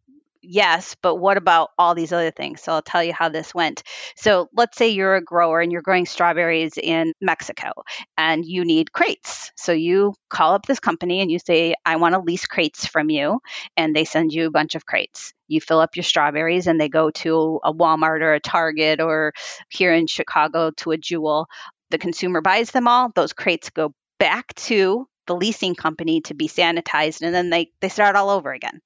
yes, 0.48 0.96
but 1.02 1.16
what 1.16 1.38
about 1.38 1.70
all 1.78 1.96
these 1.96 2.12
other 2.12 2.32
things? 2.32 2.62
So 2.62 2.72
I'll 2.72 2.82
tell 2.82 3.04
you 3.04 3.14
how 3.14 3.30
this 3.30 3.54
went. 3.54 3.84
So 4.16 4.50
let's 4.56 4.78
say 4.78 4.90
you're 4.90 5.16
a 5.16 5.24
grower 5.24 5.62
and 5.62 5.72
you're 5.72 5.82
growing 5.82 6.06
strawberries 6.06 6.78
in 6.78 7.14
Mexico 7.22 7.72
and 8.18 8.46
you 8.46 8.66
need 8.66 8.92
crates. 8.92 9.52
So 9.56 9.72
you 9.72 10.14
call 10.30 10.54
up 10.54 10.66
this 10.66 10.80
company 10.80 11.22
and 11.22 11.32
you 11.32 11.40
say, 11.40 11.76
I 11.86 11.98
want 11.98 12.14
to 12.16 12.22
lease 12.22 12.46
crates 12.46 12.86
from 12.86 13.10
you. 13.10 13.40
And 13.78 13.96
they 13.96 14.06
send 14.06 14.34
you 14.34 14.48
a 14.48 14.52
bunch 14.52 14.76
of 14.76 14.86
crates. 14.86 15.34
You 15.48 15.62
fill 15.62 15.80
up 15.80 15.96
your 15.96 16.04
strawberries 16.04 16.68
and 16.68 16.80
they 16.80 16.90
go 16.90 17.12
to 17.12 17.60
a 17.64 17.74
Walmart 17.74 18.22
or 18.22 18.34
a 18.34 18.40
Target 18.40 19.00
or 19.02 19.34
here 19.70 19.94
in 19.94 20.08
Chicago 20.08 20.72
to 20.78 20.92
a 20.92 20.98
Jewel. 20.98 21.48
The 21.92 21.98
consumer 21.98 22.42
buys 22.42 22.72
them 22.72 22.88
all. 22.88 23.12
Those 23.14 23.34
crates 23.34 23.70
go 23.70 23.94
back 24.20 24.54
to 24.56 25.08
the 25.28 25.36
leasing 25.36 25.76
company 25.76 26.22
to 26.22 26.34
be 26.34 26.48
sanitized 26.48 27.22
and 27.22 27.34
then 27.34 27.50
they, 27.50 27.72
they 27.82 27.90
start 27.90 28.16
all 28.16 28.30
over 28.30 28.52
again. 28.52 28.80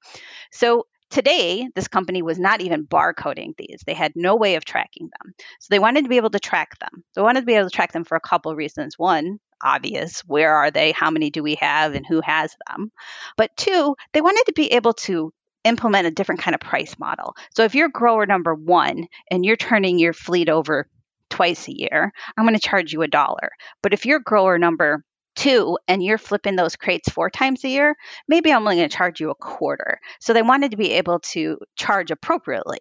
So 0.52 0.86
Today, 1.10 1.68
this 1.74 1.88
company 1.88 2.22
was 2.22 2.38
not 2.38 2.60
even 2.60 2.86
barcoding 2.86 3.56
these. 3.56 3.82
They 3.84 3.94
had 3.94 4.12
no 4.14 4.36
way 4.36 4.54
of 4.54 4.64
tracking 4.64 5.10
them. 5.20 5.34
So 5.58 5.66
they 5.68 5.80
wanted 5.80 6.04
to 6.04 6.08
be 6.08 6.18
able 6.18 6.30
to 6.30 6.38
track 6.38 6.78
them. 6.78 7.02
They 7.14 7.22
wanted 7.22 7.40
to 7.40 7.46
be 7.46 7.54
able 7.54 7.68
to 7.68 7.74
track 7.74 7.92
them 7.92 8.04
for 8.04 8.16
a 8.16 8.20
couple 8.20 8.52
of 8.52 8.56
reasons. 8.56 8.96
One, 8.96 9.40
obvious, 9.60 10.20
where 10.20 10.54
are 10.54 10.70
they? 10.70 10.92
How 10.92 11.10
many 11.10 11.30
do 11.30 11.42
we 11.42 11.56
have 11.56 11.94
and 11.94 12.06
who 12.06 12.20
has 12.20 12.54
them? 12.68 12.92
But 13.36 13.56
two, 13.56 13.96
they 14.12 14.20
wanted 14.20 14.44
to 14.46 14.52
be 14.52 14.72
able 14.72 14.92
to 14.94 15.32
implement 15.64 16.06
a 16.06 16.12
different 16.12 16.40
kind 16.40 16.54
of 16.54 16.60
price 16.60 16.98
model. 16.98 17.34
So 17.54 17.64
if 17.64 17.74
you're 17.74 17.88
grower 17.88 18.24
number 18.24 18.54
1 18.54 19.06
and 19.30 19.44
you're 19.44 19.56
turning 19.56 19.98
your 19.98 20.12
fleet 20.12 20.48
over 20.48 20.88
twice 21.28 21.68
a 21.68 21.76
year, 21.76 22.12
I'm 22.36 22.44
going 22.44 22.54
to 22.54 22.60
charge 22.60 22.92
you 22.92 23.02
a 23.02 23.08
dollar. 23.08 23.50
But 23.82 23.92
if 23.92 24.06
you're 24.06 24.20
grower 24.20 24.58
number 24.58 25.04
two 25.40 25.78
and 25.88 26.02
you're 26.04 26.18
flipping 26.18 26.56
those 26.56 26.76
crates 26.76 27.08
four 27.08 27.30
times 27.30 27.64
a 27.64 27.68
year, 27.68 27.96
maybe 28.28 28.52
I'm 28.52 28.62
only 28.62 28.76
going 28.76 28.88
to 28.88 28.96
charge 28.96 29.20
you 29.20 29.30
a 29.30 29.34
quarter. 29.34 29.98
So 30.20 30.32
they 30.32 30.42
wanted 30.42 30.72
to 30.72 30.76
be 30.76 30.92
able 30.92 31.20
to 31.20 31.58
charge 31.76 32.10
appropriately 32.10 32.80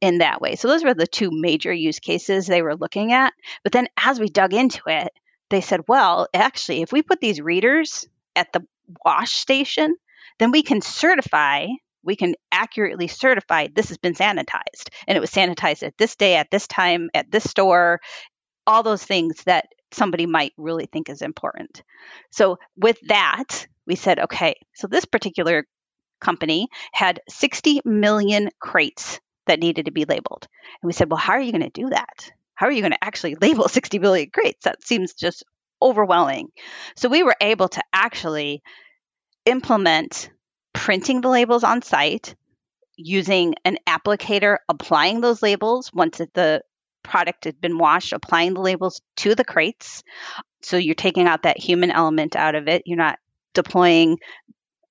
in 0.00 0.18
that 0.18 0.40
way. 0.40 0.54
So 0.54 0.68
those 0.68 0.84
were 0.84 0.94
the 0.94 1.06
two 1.06 1.30
major 1.32 1.72
use 1.72 1.98
cases 1.98 2.46
they 2.46 2.62
were 2.62 2.76
looking 2.76 3.12
at. 3.12 3.32
But 3.64 3.72
then 3.72 3.88
as 3.96 4.20
we 4.20 4.28
dug 4.28 4.54
into 4.54 4.82
it, 4.86 5.12
they 5.50 5.60
said, 5.60 5.82
well, 5.88 6.28
actually, 6.32 6.82
if 6.82 6.92
we 6.92 7.02
put 7.02 7.20
these 7.20 7.40
readers 7.40 8.06
at 8.36 8.52
the 8.52 8.64
wash 9.04 9.32
station, 9.32 9.96
then 10.38 10.52
we 10.52 10.62
can 10.62 10.80
certify 10.80 11.66
we 12.04 12.14
can 12.14 12.36
accurately 12.52 13.08
certify 13.08 13.66
this 13.74 13.88
has 13.88 13.98
been 13.98 14.14
sanitized 14.14 14.90
and 15.08 15.16
it 15.16 15.20
was 15.20 15.32
sanitized 15.32 15.82
at 15.82 15.98
this 15.98 16.14
day, 16.14 16.36
at 16.36 16.52
this 16.52 16.68
time, 16.68 17.10
at 17.14 17.32
this 17.32 17.42
store, 17.50 18.00
all 18.64 18.84
those 18.84 19.02
things 19.02 19.42
that 19.42 19.66
somebody 19.96 20.26
might 20.26 20.52
really 20.56 20.86
think 20.86 21.08
is 21.08 21.22
important. 21.22 21.82
So, 22.30 22.58
with 22.76 22.98
that, 23.08 23.66
we 23.86 23.96
said, 23.96 24.18
okay, 24.20 24.54
so 24.74 24.86
this 24.86 25.04
particular 25.04 25.64
company 26.20 26.68
had 26.92 27.20
60 27.28 27.82
million 27.84 28.50
crates 28.60 29.20
that 29.46 29.60
needed 29.60 29.86
to 29.86 29.92
be 29.92 30.04
labeled. 30.04 30.46
And 30.82 30.86
we 30.86 30.92
said, 30.92 31.10
well, 31.10 31.18
how 31.18 31.34
are 31.34 31.40
you 31.40 31.52
going 31.52 31.62
to 31.62 31.70
do 31.70 31.90
that? 31.90 32.30
How 32.54 32.66
are 32.66 32.72
you 32.72 32.82
going 32.82 32.92
to 32.92 33.04
actually 33.04 33.34
label 33.40 33.68
60 33.68 33.98
million 33.98 34.30
crates? 34.32 34.64
That 34.64 34.84
seems 34.84 35.14
just 35.14 35.44
overwhelming. 35.80 36.48
So, 36.96 37.08
we 37.08 37.22
were 37.22 37.36
able 37.40 37.68
to 37.68 37.82
actually 37.92 38.62
implement 39.44 40.30
printing 40.72 41.20
the 41.20 41.28
labels 41.28 41.64
on 41.64 41.80
site, 41.82 42.34
using 42.96 43.54
an 43.64 43.78
applicator, 43.88 44.58
applying 44.68 45.20
those 45.20 45.42
labels 45.42 45.90
once 45.92 46.20
at 46.20 46.32
the 46.34 46.62
product 47.06 47.44
had 47.44 47.60
been 47.60 47.78
washed, 47.78 48.12
applying 48.12 48.54
the 48.54 48.60
labels 48.60 49.00
to 49.16 49.34
the 49.34 49.44
crates. 49.44 50.02
So 50.62 50.76
you're 50.76 50.94
taking 50.94 51.26
out 51.26 51.44
that 51.44 51.58
human 51.58 51.90
element 51.90 52.36
out 52.36 52.54
of 52.54 52.68
it. 52.68 52.82
You're 52.86 52.98
not 52.98 53.18
deploying 53.54 54.18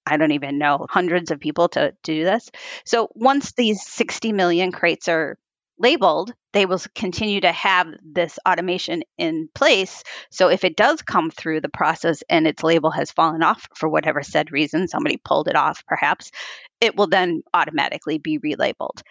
I 0.08 0.18
don't 0.18 0.34
even 0.34 0.60
know, 0.60 0.86
hundreds 0.88 1.32
of 1.32 1.40
people 1.40 1.68
to, 1.70 1.92
to 1.92 1.96
do 2.04 2.24
this. 2.24 2.52
So 2.86 3.10
once 3.16 3.54
these 3.54 3.84
60 3.88 4.34
million 4.34 4.72
crates 4.72 5.08
are 5.08 5.38
labeled, 5.78 6.34
they 6.54 6.66
will 6.66 6.80
continue 6.94 7.42
to 7.42 7.52
have 7.52 7.88
this 8.04 8.40
automation 8.48 9.04
in 9.18 9.50
place. 9.54 10.04
So 10.30 10.50
if 10.50 10.64
it 10.64 10.78
does 10.78 11.02
come 11.02 11.32
through 11.32 11.62
the 11.62 11.70
process 11.70 12.24
and 12.30 12.48
its 12.48 12.64
label 12.64 12.92
has 12.92 13.12
fallen 13.12 13.44
off 13.44 13.68
for 13.76 13.90
whatever 13.90 14.24
said 14.24 14.52
reason, 14.52 14.88
somebody 14.88 15.18
pulled 15.18 15.48
it 15.48 15.56
off 15.56 15.84
perhaps, 15.88 16.32
it 16.80 16.96
will 16.96 17.08
then 17.08 17.42
automatically 17.54 18.18
be 18.18 18.40
relabeled. 18.40 19.02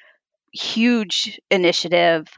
Huge 0.52 1.40
initiative. 1.50 2.28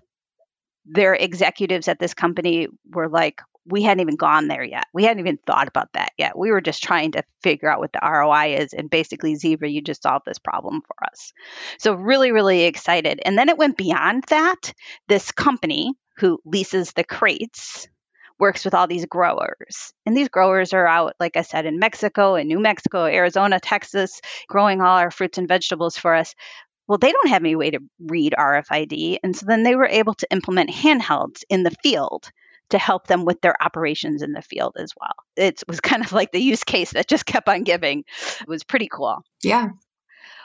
Their 0.86 1.14
executives 1.14 1.88
at 1.88 1.98
this 1.98 2.14
company 2.14 2.68
were 2.90 3.08
like, 3.08 3.40
we 3.68 3.82
hadn't 3.82 4.00
even 4.00 4.16
gone 4.16 4.48
there 4.48 4.62
yet. 4.62 4.84
We 4.94 5.04
hadn't 5.04 5.20
even 5.20 5.38
thought 5.44 5.68
about 5.68 5.92
that 5.94 6.12
yet. 6.16 6.38
We 6.38 6.50
were 6.50 6.60
just 6.60 6.82
trying 6.82 7.12
to 7.12 7.24
figure 7.42 7.70
out 7.70 7.80
what 7.80 7.92
the 7.92 8.00
ROI 8.02 8.58
is. 8.58 8.72
And 8.72 8.88
basically, 8.88 9.34
Zebra, 9.34 9.68
you 9.68 9.82
just 9.82 10.02
solved 10.02 10.24
this 10.24 10.38
problem 10.38 10.82
for 10.82 10.96
us. 11.10 11.32
So, 11.78 11.94
really, 11.94 12.30
really 12.30 12.62
excited. 12.62 13.20
And 13.24 13.36
then 13.36 13.48
it 13.48 13.58
went 13.58 13.76
beyond 13.76 14.24
that. 14.28 14.72
This 15.08 15.32
company 15.32 15.92
who 16.18 16.38
leases 16.44 16.92
the 16.92 17.04
crates 17.04 17.88
works 18.38 18.64
with 18.64 18.74
all 18.74 18.86
these 18.86 19.06
growers. 19.06 19.92
And 20.04 20.16
these 20.16 20.28
growers 20.28 20.72
are 20.72 20.86
out, 20.86 21.14
like 21.18 21.36
I 21.36 21.42
said, 21.42 21.66
in 21.66 21.78
Mexico 21.78 22.34
in 22.34 22.48
New 22.48 22.60
Mexico, 22.60 23.04
Arizona, 23.06 23.58
Texas, 23.60 24.20
growing 24.48 24.80
all 24.80 24.98
our 24.98 25.10
fruits 25.10 25.38
and 25.38 25.48
vegetables 25.48 25.96
for 25.96 26.14
us. 26.14 26.34
Well, 26.88 26.98
they 26.98 27.12
don't 27.12 27.28
have 27.28 27.42
any 27.42 27.56
way 27.56 27.70
to 27.70 27.80
read 28.00 28.34
RFID. 28.38 29.18
And 29.22 29.34
so 29.36 29.46
then 29.46 29.62
they 29.62 29.74
were 29.74 29.86
able 29.86 30.14
to 30.14 30.26
implement 30.30 30.70
handhelds 30.70 31.42
in 31.48 31.62
the 31.62 31.74
field 31.82 32.30
to 32.70 32.78
help 32.78 33.06
them 33.06 33.24
with 33.24 33.40
their 33.40 33.60
operations 33.62 34.22
in 34.22 34.32
the 34.32 34.42
field 34.42 34.76
as 34.78 34.92
well. 34.98 35.14
It 35.36 35.62
was 35.68 35.80
kind 35.80 36.04
of 36.04 36.12
like 36.12 36.32
the 36.32 36.40
use 36.40 36.64
case 36.64 36.92
that 36.92 37.08
just 37.08 37.26
kept 37.26 37.48
on 37.48 37.62
giving. 37.62 38.04
It 38.40 38.48
was 38.48 38.64
pretty 38.64 38.88
cool. 38.90 39.22
Yeah. 39.42 39.68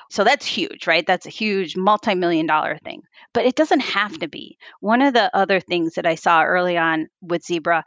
So 0.10 0.24
that's 0.24 0.46
huge, 0.46 0.88
right? 0.88 1.08
That's 1.08 1.26
a 1.26 1.30
huge 1.30 1.78
multi 1.78 2.16
million 2.16 2.46
dollar 2.46 2.78
thing. 2.84 3.04
But 3.34 3.46
it 3.46 3.56
doesn't 3.56 3.80
have 3.80 4.18
to 4.20 4.28
be. 4.28 4.58
One 4.82 5.02
of 5.02 5.14
the 5.14 5.36
other 5.36 5.60
things 5.60 5.94
that 5.94 6.06
I 6.06 6.16
saw 6.16 6.44
early 6.44 6.78
on 6.78 7.08
with 7.22 7.46
Zebra 7.46 7.84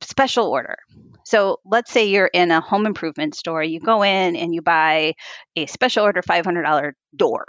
special 0.00 0.48
order. 0.48 0.76
So 1.24 1.60
let's 1.64 1.92
say 1.92 2.06
you're 2.06 2.26
in 2.26 2.50
a 2.50 2.60
home 2.60 2.84
improvement 2.84 3.36
store, 3.36 3.62
you 3.62 3.78
go 3.78 4.02
in 4.02 4.34
and 4.34 4.52
you 4.52 4.60
buy 4.60 5.14
a 5.54 5.66
special 5.66 6.02
order 6.04 6.20
$500 6.20 6.92
door 7.14 7.46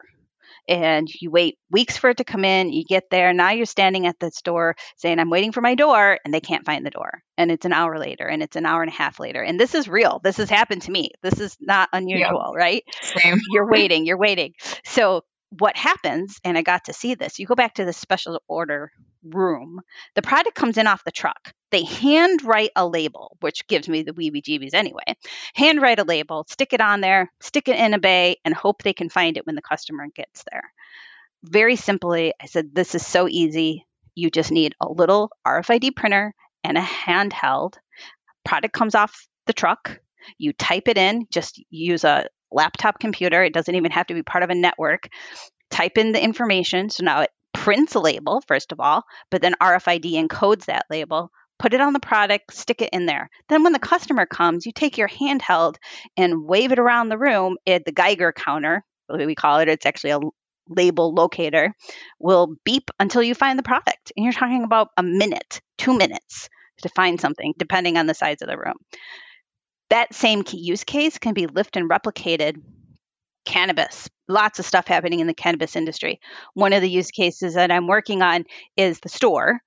and 0.67 1.07
you 1.21 1.31
wait 1.31 1.57
weeks 1.71 1.97
for 1.97 2.09
it 2.09 2.17
to 2.17 2.23
come 2.23 2.45
in. 2.45 2.71
You 2.71 2.83
get 2.85 3.09
there. 3.09 3.33
Now 3.33 3.51
you're 3.51 3.65
standing 3.65 4.07
at 4.07 4.19
the 4.19 4.31
store 4.31 4.75
saying, 4.97 5.19
I'm 5.19 5.29
waiting 5.29 5.51
for 5.51 5.61
my 5.61 5.75
door, 5.75 6.19
and 6.23 6.33
they 6.33 6.41
can't 6.41 6.65
find 6.65 6.85
the 6.85 6.91
door. 6.91 7.21
And 7.37 7.51
it's 7.51 7.65
an 7.65 7.73
hour 7.73 7.97
later, 7.99 8.27
and 8.27 8.43
it's 8.43 8.55
an 8.55 8.65
hour 8.65 8.81
and 8.81 8.91
a 8.91 8.95
half 8.95 9.19
later. 9.19 9.41
And 9.41 9.59
this 9.59 9.75
is 9.75 9.87
real. 9.87 10.19
This 10.23 10.37
has 10.37 10.49
happened 10.49 10.83
to 10.83 10.91
me. 10.91 11.11
This 11.21 11.39
is 11.39 11.57
not 11.59 11.89
unusual, 11.93 12.53
right? 12.55 12.83
Same. 13.01 13.39
You're 13.51 13.69
waiting, 13.69 14.05
you're 14.05 14.17
waiting. 14.17 14.53
So 14.85 15.23
what 15.59 15.77
happens, 15.77 16.39
and 16.43 16.57
I 16.57 16.61
got 16.61 16.85
to 16.85 16.93
see 16.93 17.15
this, 17.15 17.39
you 17.39 17.45
go 17.45 17.55
back 17.55 17.75
to 17.75 17.85
the 17.85 17.93
special 17.93 18.41
order 18.47 18.91
room, 19.23 19.81
the 20.15 20.21
product 20.21 20.55
comes 20.55 20.77
in 20.77 20.87
off 20.87 21.03
the 21.03 21.11
truck. 21.11 21.53
They 21.71 21.83
handwrite 21.83 22.71
a 22.75 22.87
label, 22.87 23.37
which 23.39 23.67
gives 23.67 23.89
me 23.89 24.03
the 24.03 24.13
weebie 24.13 24.43
jeebies 24.43 24.73
anyway. 24.73 25.15
Handwrite 25.55 25.99
a 25.99 26.03
label, 26.03 26.45
stick 26.47 26.73
it 26.73 26.81
on 26.81 27.01
there, 27.01 27.31
stick 27.39 27.67
it 27.67 27.77
in 27.77 27.93
a 27.93 27.99
bay, 27.99 28.37
and 28.45 28.53
hope 28.53 28.83
they 28.83 28.93
can 28.93 29.09
find 29.09 29.37
it 29.37 29.45
when 29.45 29.55
the 29.55 29.61
customer 29.61 30.07
gets 30.15 30.43
there. 30.51 30.71
Very 31.43 31.75
simply, 31.75 32.33
I 32.41 32.45
said, 32.45 32.73
This 32.73 32.95
is 32.95 33.05
so 33.05 33.27
easy. 33.27 33.85
You 34.15 34.29
just 34.29 34.51
need 34.51 34.75
a 34.79 34.91
little 34.91 35.31
RFID 35.45 35.95
printer 35.95 36.33
and 36.63 36.77
a 36.77 36.81
handheld. 36.81 37.75
Product 38.45 38.73
comes 38.73 38.95
off 38.95 39.27
the 39.47 39.53
truck. 39.53 39.99
You 40.37 40.53
type 40.53 40.87
it 40.87 40.97
in, 40.97 41.27
just 41.31 41.61
use 41.69 42.03
a 42.03 42.27
laptop 42.51 42.99
computer. 42.99 43.43
It 43.43 43.53
doesn't 43.53 43.75
even 43.75 43.91
have 43.91 44.07
to 44.07 44.13
be 44.13 44.23
part 44.23 44.43
of 44.43 44.49
a 44.49 44.55
network. 44.55 45.09
Type 45.69 45.97
in 45.97 46.11
the 46.11 46.23
information. 46.23 46.89
So 46.89 47.03
now 47.03 47.21
it 47.21 47.31
prints 47.63 47.95
a 47.95 47.99
label, 47.99 48.43
first 48.45 48.73
of 48.73 48.81
all, 48.81 49.03
but 49.31 49.41
then 49.41 49.55
RFID 49.61 50.15
encodes 50.15 50.65
that 50.65 50.85
label, 50.89 51.31
put 51.57 51.73
it 51.73 51.79
on 51.79 51.93
the 51.93 51.99
product, 52.01 52.53
stick 52.53 52.81
it 52.81 52.89
in 52.91 53.05
there. 53.05 53.29
Then 53.47 53.63
when 53.63 53.71
the 53.71 53.79
customer 53.79 54.25
comes, 54.25 54.65
you 54.65 54.73
take 54.73 54.97
your 54.97 55.07
handheld 55.07 55.77
and 56.17 56.43
wave 56.45 56.73
it 56.73 56.79
around 56.79 57.07
the 57.07 57.17
room 57.17 57.55
at 57.65 57.85
the 57.85 57.93
Geiger 57.93 58.33
counter, 58.33 58.83
we 59.07 59.33
call 59.33 59.59
it. 59.59 59.69
It's 59.69 59.85
actually 59.85 60.09
a 60.09 60.19
label 60.67 61.13
locator, 61.13 61.73
will 62.19 62.53
beep 62.65 62.91
until 62.99 63.23
you 63.23 63.33
find 63.33 63.57
the 63.57 63.63
product. 63.63 64.11
And 64.17 64.25
you're 64.25 64.33
talking 64.33 64.65
about 64.65 64.89
a 64.97 65.03
minute, 65.03 65.61
two 65.77 65.97
minutes 65.97 66.49
to 66.81 66.89
find 66.89 67.21
something, 67.21 67.53
depending 67.57 67.95
on 67.97 68.07
the 68.07 68.13
size 68.13 68.41
of 68.41 68.49
the 68.49 68.57
room. 68.57 68.75
That 69.89 70.13
same 70.13 70.43
key 70.43 70.59
use 70.59 70.83
case 70.83 71.17
can 71.17 71.33
be 71.33 71.47
lifted 71.47 71.79
and 71.79 71.89
replicated 71.89 72.61
cannabis. 73.45 74.09
Lots 74.27 74.59
of 74.59 74.65
stuff 74.65 74.87
happening 74.87 75.19
in 75.19 75.27
the 75.27 75.33
cannabis 75.33 75.75
industry. 75.75 76.19
One 76.53 76.73
of 76.73 76.81
the 76.81 76.89
use 76.89 77.11
cases 77.11 77.55
that 77.55 77.71
I'm 77.71 77.87
working 77.87 78.21
on 78.21 78.45
is 78.77 78.99
the 78.99 79.09
store 79.09 79.61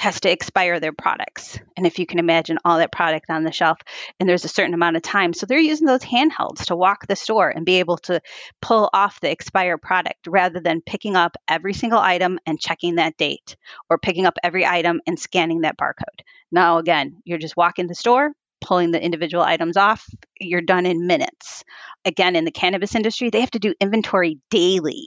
has 0.00 0.18
to 0.20 0.30
expire 0.30 0.80
their 0.80 0.94
products. 0.94 1.58
And 1.76 1.86
if 1.86 1.98
you 1.98 2.06
can 2.06 2.18
imagine 2.18 2.56
all 2.64 2.78
that 2.78 2.90
product 2.90 3.26
on 3.28 3.44
the 3.44 3.52
shelf, 3.52 3.78
and 4.18 4.26
there's 4.26 4.46
a 4.46 4.48
certain 4.48 4.72
amount 4.72 4.96
of 4.96 5.02
time. 5.02 5.34
So 5.34 5.44
they're 5.44 5.58
using 5.58 5.86
those 5.86 6.00
handhelds 6.00 6.64
to 6.66 6.76
walk 6.76 7.06
the 7.06 7.16
store 7.16 7.50
and 7.50 7.66
be 7.66 7.80
able 7.80 7.98
to 7.98 8.22
pull 8.62 8.88
off 8.94 9.20
the 9.20 9.30
expired 9.30 9.82
product 9.82 10.26
rather 10.26 10.58
than 10.58 10.80
picking 10.80 11.16
up 11.16 11.36
every 11.46 11.74
single 11.74 11.98
item 11.98 12.38
and 12.46 12.58
checking 12.58 12.94
that 12.94 13.18
date 13.18 13.56
or 13.90 13.98
picking 13.98 14.24
up 14.24 14.38
every 14.42 14.64
item 14.64 15.02
and 15.06 15.18
scanning 15.18 15.60
that 15.60 15.76
barcode. 15.76 16.24
Now, 16.50 16.78
again, 16.78 17.20
you're 17.24 17.36
just 17.36 17.58
walking 17.58 17.86
the 17.86 17.94
store, 17.94 18.32
pulling 18.60 18.90
the 18.90 19.02
individual 19.02 19.42
items 19.42 19.76
off, 19.76 20.06
you're 20.38 20.60
done 20.60 20.86
in 20.86 21.06
minutes. 21.06 21.64
Again, 22.04 22.36
in 22.36 22.44
the 22.44 22.50
cannabis 22.50 22.94
industry, 22.94 23.30
they 23.30 23.40
have 23.40 23.50
to 23.52 23.58
do 23.58 23.74
inventory 23.80 24.38
daily. 24.50 25.06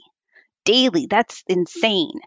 Daily. 0.64 1.06
That's 1.08 1.42
insane. 1.46 2.20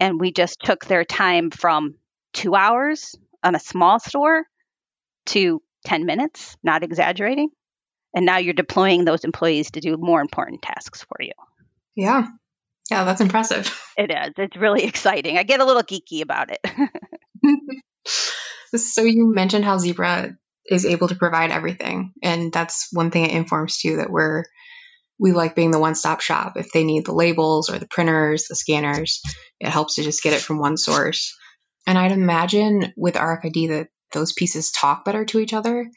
And 0.00 0.20
we 0.20 0.32
just 0.32 0.60
took 0.60 0.84
their 0.84 1.04
time 1.04 1.50
from 1.50 1.94
two 2.32 2.54
hours 2.54 3.14
on 3.42 3.54
a 3.54 3.60
small 3.60 4.00
store 4.00 4.44
to 5.26 5.62
10 5.86 6.06
minutes, 6.06 6.56
not 6.62 6.82
exaggerating. 6.82 7.50
And 8.14 8.26
now 8.26 8.38
you're 8.38 8.54
deploying 8.54 9.04
those 9.04 9.24
employees 9.24 9.72
to 9.72 9.80
do 9.80 9.96
more 9.96 10.20
important 10.20 10.62
tasks 10.62 11.04
for 11.08 11.16
you. 11.20 11.32
Yeah. 11.94 12.26
Yeah, 12.90 13.04
that's 13.04 13.20
impressive. 13.20 13.72
It 13.96 14.10
is. 14.10 14.34
It's 14.36 14.56
really 14.56 14.84
exciting. 14.84 15.38
I 15.38 15.42
get 15.42 15.60
a 15.60 15.64
little 15.64 15.82
geeky 15.82 16.22
about 16.22 16.50
it. 16.50 16.60
so 18.76 19.02
you 19.02 19.32
mentioned 19.32 19.64
how 19.64 19.78
Zebra 19.78 20.36
is 20.68 20.86
able 20.86 21.08
to 21.08 21.14
provide 21.14 21.50
everything. 21.50 22.12
And 22.22 22.52
that's 22.52 22.88
one 22.92 23.10
thing 23.10 23.24
it 23.24 23.36
informs 23.36 23.78
too 23.78 23.96
that 23.96 24.10
we're 24.10 24.44
we 25.18 25.32
like 25.32 25.54
being 25.54 25.70
the 25.70 25.78
one 25.78 25.94
stop 25.94 26.20
shop. 26.20 26.54
If 26.56 26.72
they 26.72 26.84
need 26.84 27.06
the 27.06 27.14
labels 27.14 27.70
or 27.70 27.78
the 27.78 27.86
printers, 27.86 28.46
the 28.48 28.56
scanners, 28.56 29.20
it 29.60 29.68
helps 29.68 29.94
to 29.94 30.02
just 30.02 30.22
get 30.22 30.32
it 30.32 30.40
from 30.40 30.58
one 30.58 30.76
source. 30.76 31.36
And 31.86 31.96
I'd 31.96 32.12
imagine 32.12 32.92
with 32.96 33.14
RFID 33.14 33.68
that 33.68 33.88
those 34.12 34.32
pieces 34.32 34.72
talk 34.72 35.04
better 35.04 35.24
to 35.26 35.38
each 35.38 35.52
other. 35.52 35.88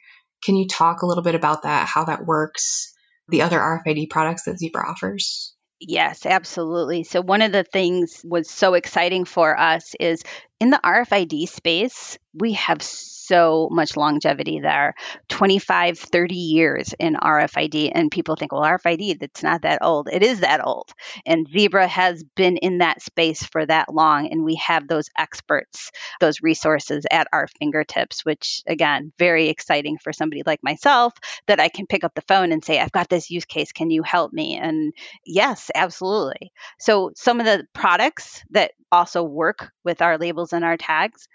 Can 0.43 0.55
you 0.55 0.67
talk 0.67 1.01
a 1.01 1.05
little 1.05 1.23
bit 1.23 1.35
about 1.35 1.63
that, 1.63 1.87
how 1.87 2.05
that 2.05 2.25
works, 2.25 2.93
the 3.27 3.41
other 3.41 3.59
RFID 3.59 4.09
products 4.09 4.43
that 4.43 4.59
Zebra 4.59 4.87
offers? 4.87 5.55
Yes, 5.79 6.25
absolutely. 6.25 7.03
So, 7.03 7.21
one 7.21 7.43
of 7.43 7.51
the 7.51 7.63
things 7.63 8.21
was 8.23 8.49
so 8.49 8.73
exciting 8.73 9.25
for 9.25 9.57
us 9.57 9.93
is 9.99 10.23
in 10.59 10.71
the 10.71 10.79
RFID 10.83 11.47
space, 11.49 12.17
we 12.33 12.53
have 12.53 12.81
so 12.81 13.67
much 13.71 13.97
longevity 13.97 14.59
there 14.59 14.95
25, 15.29 15.99
30 15.99 16.35
years 16.35 16.93
in 16.97 17.15
RFID. 17.15 17.91
And 17.93 18.09
people 18.09 18.35
think, 18.35 18.51
well, 18.51 18.61
RFID, 18.61 19.19
that's 19.19 19.43
not 19.43 19.63
that 19.63 19.79
old. 19.81 20.07
It 20.11 20.23
is 20.23 20.39
that 20.39 20.65
old. 20.65 20.91
And 21.25 21.47
Zebra 21.47 21.87
has 21.87 22.23
been 22.23 22.57
in 22.57 22.79
that 22.79 23.01
space 23.01 23.43
for 23.43 23.65
that 23.65 23.93
long. 23.93 24.31
And 24.31 24.43
we 24.43 24.55
have 24.55 24.87
those 24.87 25.09
experts, 25.17 25.91
those 26.19 26.41
resources 26.41 27.05
at 27.11 27.27
our 27.33 27.47
fingertips, 27.59 28.23
which, 28.23 28.63
again, 28.67 29.11
very 29.19 29.49
exciting 29.49 29.97
for 29.97 30.13
somebody 30.13 30.43
like 30.45 30.63
myself 30.63 31.13
that 31.47 31.59
I 31.59 31.69
can 31.69 31.87
pick 31.87 32.03
up 32.03 32.15
the 32.15 32.21
phone 32.21 32.51
and 32.51 32.63
say, 32.63 32.79
I've 32.79 32.91
got 32.91 33.09
this 33.09 33.29
use 33.29 33.45
case. 33.45 33.71
Can 33.71 33.89
you 33.89 34.03
help 34.03 34.31
me? 34.31 34.57
And 34.57 34.93
yes, 35.25 35.69
absolutely. 35.75 36.51
So, 36.79 37.11
some 37.15 37.39
of 37.39 37.45
the 37.45 37.67
products 37.73 38.43
that 38.51 38.71
also 38.91 39.23
work 39.23 39.71
with 39.83 40.01
our 40.01 40.17
labels 40.17 40.53
and 40.53 40.63
our 40.63 40.77
tags. 40.77 41.27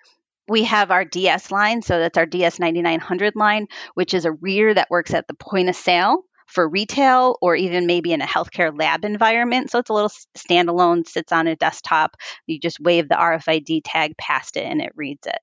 We 0.49 0.65
have 0.65 0.91
our 0.91 1.05
DS 1.05 1.51
line, 1.51 1.83
so 1.83 1.99
that's 1.99 2.19
our 2.19 2.27
DS 2.27 2.59
9900 2.59 3.37
line, 3.37 3.69
which 3.95 4.15
is 4.15 4.25
a 4.25 4.33
reader 4.33 4.75
that 4.75 4.91
works 4.91 5.15
at 5.15 5.29
the 5.29 5.35
point 5.35 5.69
of 5.69 5.77
sale 5.77 6.25
for 6.53 6.69
retail 6.69 7.39
or 7.41 7.57
even 7.57 7.87
maybe 7.87 8.13
in 8.13 8.21
a 8.21 8.27
healthcare 8.27 8.77
lab 8.79 9.05
environment. 9.05 9.71
So 9.71 9.79
it's 9.79 9.91
a 9.91 9.95
little 9.95 10.11
standalone, 10.37 11.09
sits 11.09 11.33
on 11.33 11.47
a 11.47 11.57
desktop. 11.57 12.17
You 12.47 12.59
just 12.59 12.79
wave 12.79 13.09
the 13.09 13.15
RFID 13.15 13.81
tag 13.85 14.17
past 14.19 14.57
it 14.57 14.65
and 14.65 14.83
it 14.83 14.93
reads 14.95 15.27
it. 15.27 15.39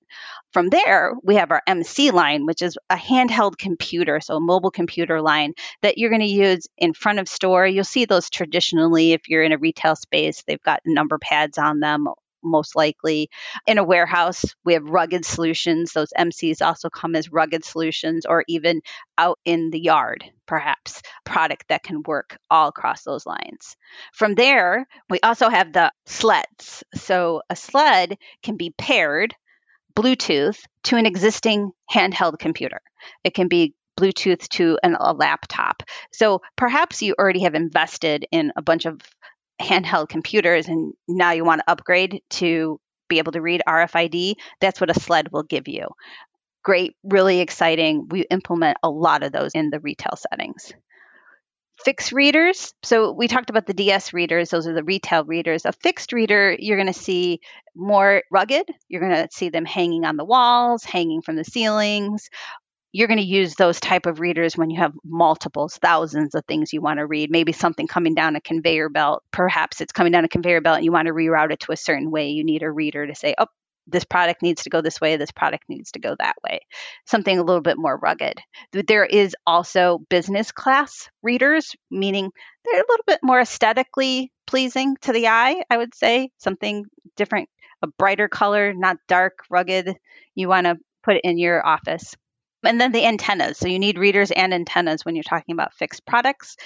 From 0.53 0.69
there, 0.69 1.13
we 1.23 1.35
have 1.35 1.51
our 1.51 1.63
MC 1.67 2.11
line, 2.11 2.45
which 2.45 2.61
is 2.61 2.77
a 2.89 2.95
handheld 2.95 3.57
computer, 3.57 4.19
so 4.19 4.35
a 4.35 4.39
mobile 4.39 4.71
computer 4.71 5.21
line 5.21 5.53
that 5.81 5.97
you're 5.97 6.09
going 6.09 6.21
to 6.21 6.27
use 6.27 6.67
in 6.77 6.93
front 6.93 7.19
of 7.19 7.27
store. 7.27 7.65
You'll 7.65 7.83
see 7.83 8.05
those 8.05 8.29
traditionally 8.29 9.13
if 9.13 9.27
you're 9.27 9.43
in 9.43 9.51
a 9.51 9.57
retail 9.57 9.95
space, 9.95 10.43
they've 10.47 10.61
got 10.61 10.81
number 10.85 11.17
pads 11.17 11.57
on 11.57 11.79
them 11.79 12.07
most 12.43 12.75
likely. 12.75 13.29
In 13.67 13.77
a 13.77 13.83
warehouse, 13.83 14.45
we 14.63 14.73
have 14.73 14.89
rugged 14.89 15.25
solutions. 15.25 15.93
Those 15.93 16.13
MCs 16.17 16.65
also 16.65 16.89
come 16.89 17.15
as 17.15 17.31
rugged 17.31 17.65
solutions, 17.65 18.25
or 18.25 18.43
even 18.47 18.81
out 19.17 19.39
in 19.45 19.69
the 19.69 19.79
yard, 19.79 20.23
perhaps, 20.45 21.01
product 21.25 21.65
that 21.69 21.83
can 21.83 22.03
work 22.05 22.37
all 22.49 22.69
across 22.69 23.03
those 23.03 23.25
lines. 23.25 23.75
From 24.13 24.35
there, 24.35 24.87
we 25.09 25.19
also 25.21 25.49
have 25.49 25.73
the 25.73 25.91
sleds. 26.05 26.83
So 26.95 27.41
a 27.49 27.55
sled 27.55 28.17
can 28.43 28.57
be 28.57 28.73
paired 28.77 29.35
Bluetooth 29.95 30.59
to 30.83 30.95
an 30.95 31.05
existing 31.05 31.71
handheld 31.91 32.39
computer. 32.39 32.81
It 33.23 33.33
can 33.33 33.47
be 33.47 33.75
Bluetooth 33.99 34.47
to 34.49 34.79
an, 34.81 34.95
a 34.97 35.13
laptop. 35.13 35.83
So 36.13 36.41
perhaps 36.55 37.01
you 37.01 37.15
already 37.19 37.41
have 37.41 37.55
invested 37.55 38.25
in 38.31 38.53
a 38.55 38.61
bunch 38.61 38.85
of 38.85 39.01
handheld 39.61 40.09
computers 40.09 40.67
and 40.67 40.93
now 41.07 41.31
you 41.31 41.43
want 41.43 41.59
to 41.59 41.71
upgrade 41.71 42.21
to 42.29 42.79
be 43.09 43.17
able 43.17 43.31
to 43.33 43.41
read 43.41 43.61
RFID, 43.67 44.35
that's 44.61 44.79
what 44.79 44.95
a 44.95 44.99
sled 44.99 45.31
will 45.31 45.43
give 45.43 45.67
you. 45.67 45.87
Great, 46.63 46.95
really 47.03 47.39
exciting. 47.39 48.07
We 48.09 48.21
implement 48.29 48.77
a 48.83 48.89
lot 48.89 49.23
of 49.23 49.31
those 49.31 49.51
in 49.53 49.69
the 49.69 49.79
retail 49.79 50.13
settings. 50.15 50.71
Fixed 51.83 52.11
readers. 52.11 52.73
So 52.83 53.13
we 53.13 53.29
talked 53.29 53.49
about 53.49 53.65
the 53.65 53.73
DS 53.73 54.11
readers, 54.11 54.49
those 54.49 54.67
are 54.67 54.73
the 54.73 54.83
retail 54.83 55.23
readers. 55.23 55.65
A 55.65 55.71
fixed 55.71 56.11
reader, 56.11 56.55
you're 56.59 56.77
going 56.77 56.91
to 56.91 56.93
see 56.93 57.39
more 57.73 58.23
rugged. 58.29 58.69
You're 58.89 59.01
going 59.01 59.15
to 59.15 59.29
see 59.31 59.49
them 59.49 59.63
hanging 59.63 60.03
on 60.03 60.17
the 60.17 60.25
walls, 60.25 60.83
hanging 60.83 61.21
from 61.21 61.37
the 61.37 61.45
ceilings, 61.45 62.29
you're 62.91 63.07
going 63.07 63.19
to 63.19 63.25
use 63.25 63.55
those 63.55 63.79
type 63.79 64.05
of 64.05 64.19
readers 64.19 64.57
when 64.57 64.69
you 64.69 64.79
have 64.79 64.93
multiples 65.05 65.77
thousands 65.77 66.33
of 66.33 66.43
things 66.45 66.73
you 66.73 66.81
want 66.81 66.99
to 66.99 67.05
read. 67.05 67.29
Maybe 67.29 67.51
something 67.51 67.87
coming 67.87 68.15
down 68.15 68.35
a 68.35 68.41
conveyor 68.41 68.89
belt 68.89 69.23
perhaps 69.31 69.81
it's 69.81 69.93
coming 69.93 70.11
down 70.11 70.25
a 70.25 70.29
conveyor 70.29 70.61
belt 70.61 70.77
and 70.77 70.85
you 70.85 70.91
want 70.91 71.07
to 71.07 71.13
reroute 71.13 71.51
it 71.51 71.59
to 71.61 71.71
a 71.71 71.77
certain 71.77 72.11
way. 72.11 72.29
You 72.29 72.43
need 72.43 72.63
a 72.63 72.71
reader 72.71 73.05
to 73.05 73.15
say 73.15 73.35
oh 73.37 73.47
this 73.91 74.05
product 74.05 74.43
needs 74.43 74.63
to 74.63 74.69
go 74.69 74.81
this 74.81 75.01
way 75.01 75.17
this 75.17 75.31
product 75.31 75.63
needs 75.67 75.91
to 75.91 75.99
go 75.99 76.15
that 76.17 76.35
way. 76.43 76.59
Something 77.05 77.39
a 77.39 77.43
little 77.43 77.61
bit 77.61 77.77
more 77.77 77.97
rugged. 77.97 78.39
There 78.71 79.05
is 79.05 79.35
also 79.45 79.99
business 80.09 80.51
class 80.51 81.09
readers 81.21 81.75
meaning 81.91 82.31
they're 82.65 82.81
a 82.81 82.89
little 82.89 83.05
bit 83.05 83.19
more 83.23 83.39
aesthetically 83.39 84.31
pleasing 84.47 84.95
to 85.01 85.13
the 85.13 85.27
eye 85.27 85.63
i 85.69 85.77
would 85.77 85.93
say. 85.93 86.31
Something 86.37 86.85
different 87.15 87.49
a 87.81 87.87
brighter 87.87 88.27
color 88.27 88.73
not 88.73 88.97
dark 89.07 89.39
rugged 89.49 89.95
you 90.35 90.47
want 90.47 90.65
to 90.65 90.77
put 91.03 91.17
in 91.23 91.37
your 91.37 91.65
office 91.65 92.15
and 92.63 92.79
then 92.79 92.91
the 92.91 93.05
antennas. 93.05 93.57
So 93.57 93.67
you 93.67 93.79
need 93.79 93.97
readers 93.97 94.31
and 94.31 94.53
antennas 94.53 95.05
when 95.05 95.15
you're 95.15 95.23
talking 95.23 95.53
about 95.53 95.73
fixed 95.73 96.05
products. 96.05 96.57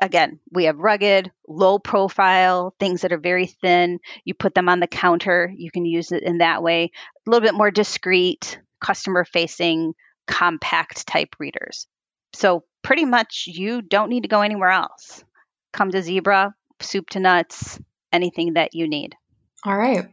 Again, 0.00 0.40
we 0.52 0.64
have 0.64 0.78
rugged, 0.78 1.30
low 1.48 1.78
profile, 1.78 2.74
things 2.78 3.00
that 3.00 3.12
are 3.12 3.18
very 3.18 3.46
thin. 3.46 3.98
You 4.24 4.34
put 4.34 4.54
them 4.54 4.68
on 4.68 4.80
the 4.80 4.86
counter. 4.86 5.50
You 5.56 5.70
can 5.70 5.86
use 5.86 6.12
it 6.12 6.22
in 6.22 6.38
that 6.38 6.62
way. 6.62 6.90
A 7.26 7.30
little 7.30 7.46
bit 7.46 7.54
more 7.54 7.70
discreet, 7.70 8.60
customer 8.80 9.24
facing, 9.24 9.94
compact 10.26 11.06
type 11.06 11.36
readers. 11.38 11.86
So 12.34 12.64
pretty 12.82 13.06
much 13.06 13.44
you 13.46 13.80
don't 13.80 14.10
need 14.10 14.24
to 14.24 14.28
go 14.28 14.42
anywhere 14.42 14.70
else. 14.70 15.24
Come 15.72 15.90
to 15.90 16.02
Zebra, 16.02 16.54
soup 16.80 17.08
to 17.10 17.20
nuts, 17.20 17.80
anything 18.12 18.54
that 18.54 18.74
you 18.74 18.88
need. 18.88 19.14
All 19.64 19.76
right. 19.76 20.08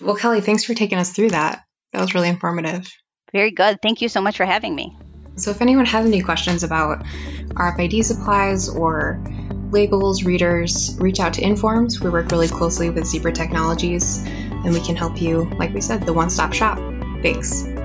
Well, 0.00 0.16
Kelly, 0.16 0.40
thanks 0.40 0.64
for 0.64 0.74
taking 0.74 0.98
us 0.98 1.12
through 1.12 1.30
that. 1.30 1.62
That 1.92 2.00
was 2.00 2.14
really 2.14 2.28
informative. 2.28 2.90
Very 3.36 3.50
good. 3.50 3.82
Thank 3.82 4.00
you 4.00 4.08
so 4.08 4.22
much 4.22 4.38
for 4.38 4.46
having 4.46 4.74
me. 4.74 4.96
So, 5.34 5.50
if 5.50 5.60
anyone 5.60 5.84
has 5.84 6.06
any 6.06 6.22
questions 6.22 6.62
about 6.62 7.04
RFID 7.50 8.02
supplies 8.02 8.70
or 8.70 9.22
labels, 9.70 10.24
readers, 10.24 10.96
reach 10.98 11.20
out 11.20 11.34
to 11.34 11.42
Informs. 11.42 12.00
We 12.00 12.08
work 12.08 12.30
really 12.30 12.48
closely 12.48 12.88
with 12.88 13.04
Zebra 13.04 13.32
Technologies, 13.32 14.24
and 14.24 14.72
we 14.72 14.80
can 14.80 14.96
help 14.96 15.20
you, 15.20 15.50
like 15.58 15.74
we 15.74 15.82
said, 15.82 16.06
the 16.06 16.14
one 16.14 16.30
stop 16.30 16.54
shop. 16.54 16.78
Thanks. 17.22 17.75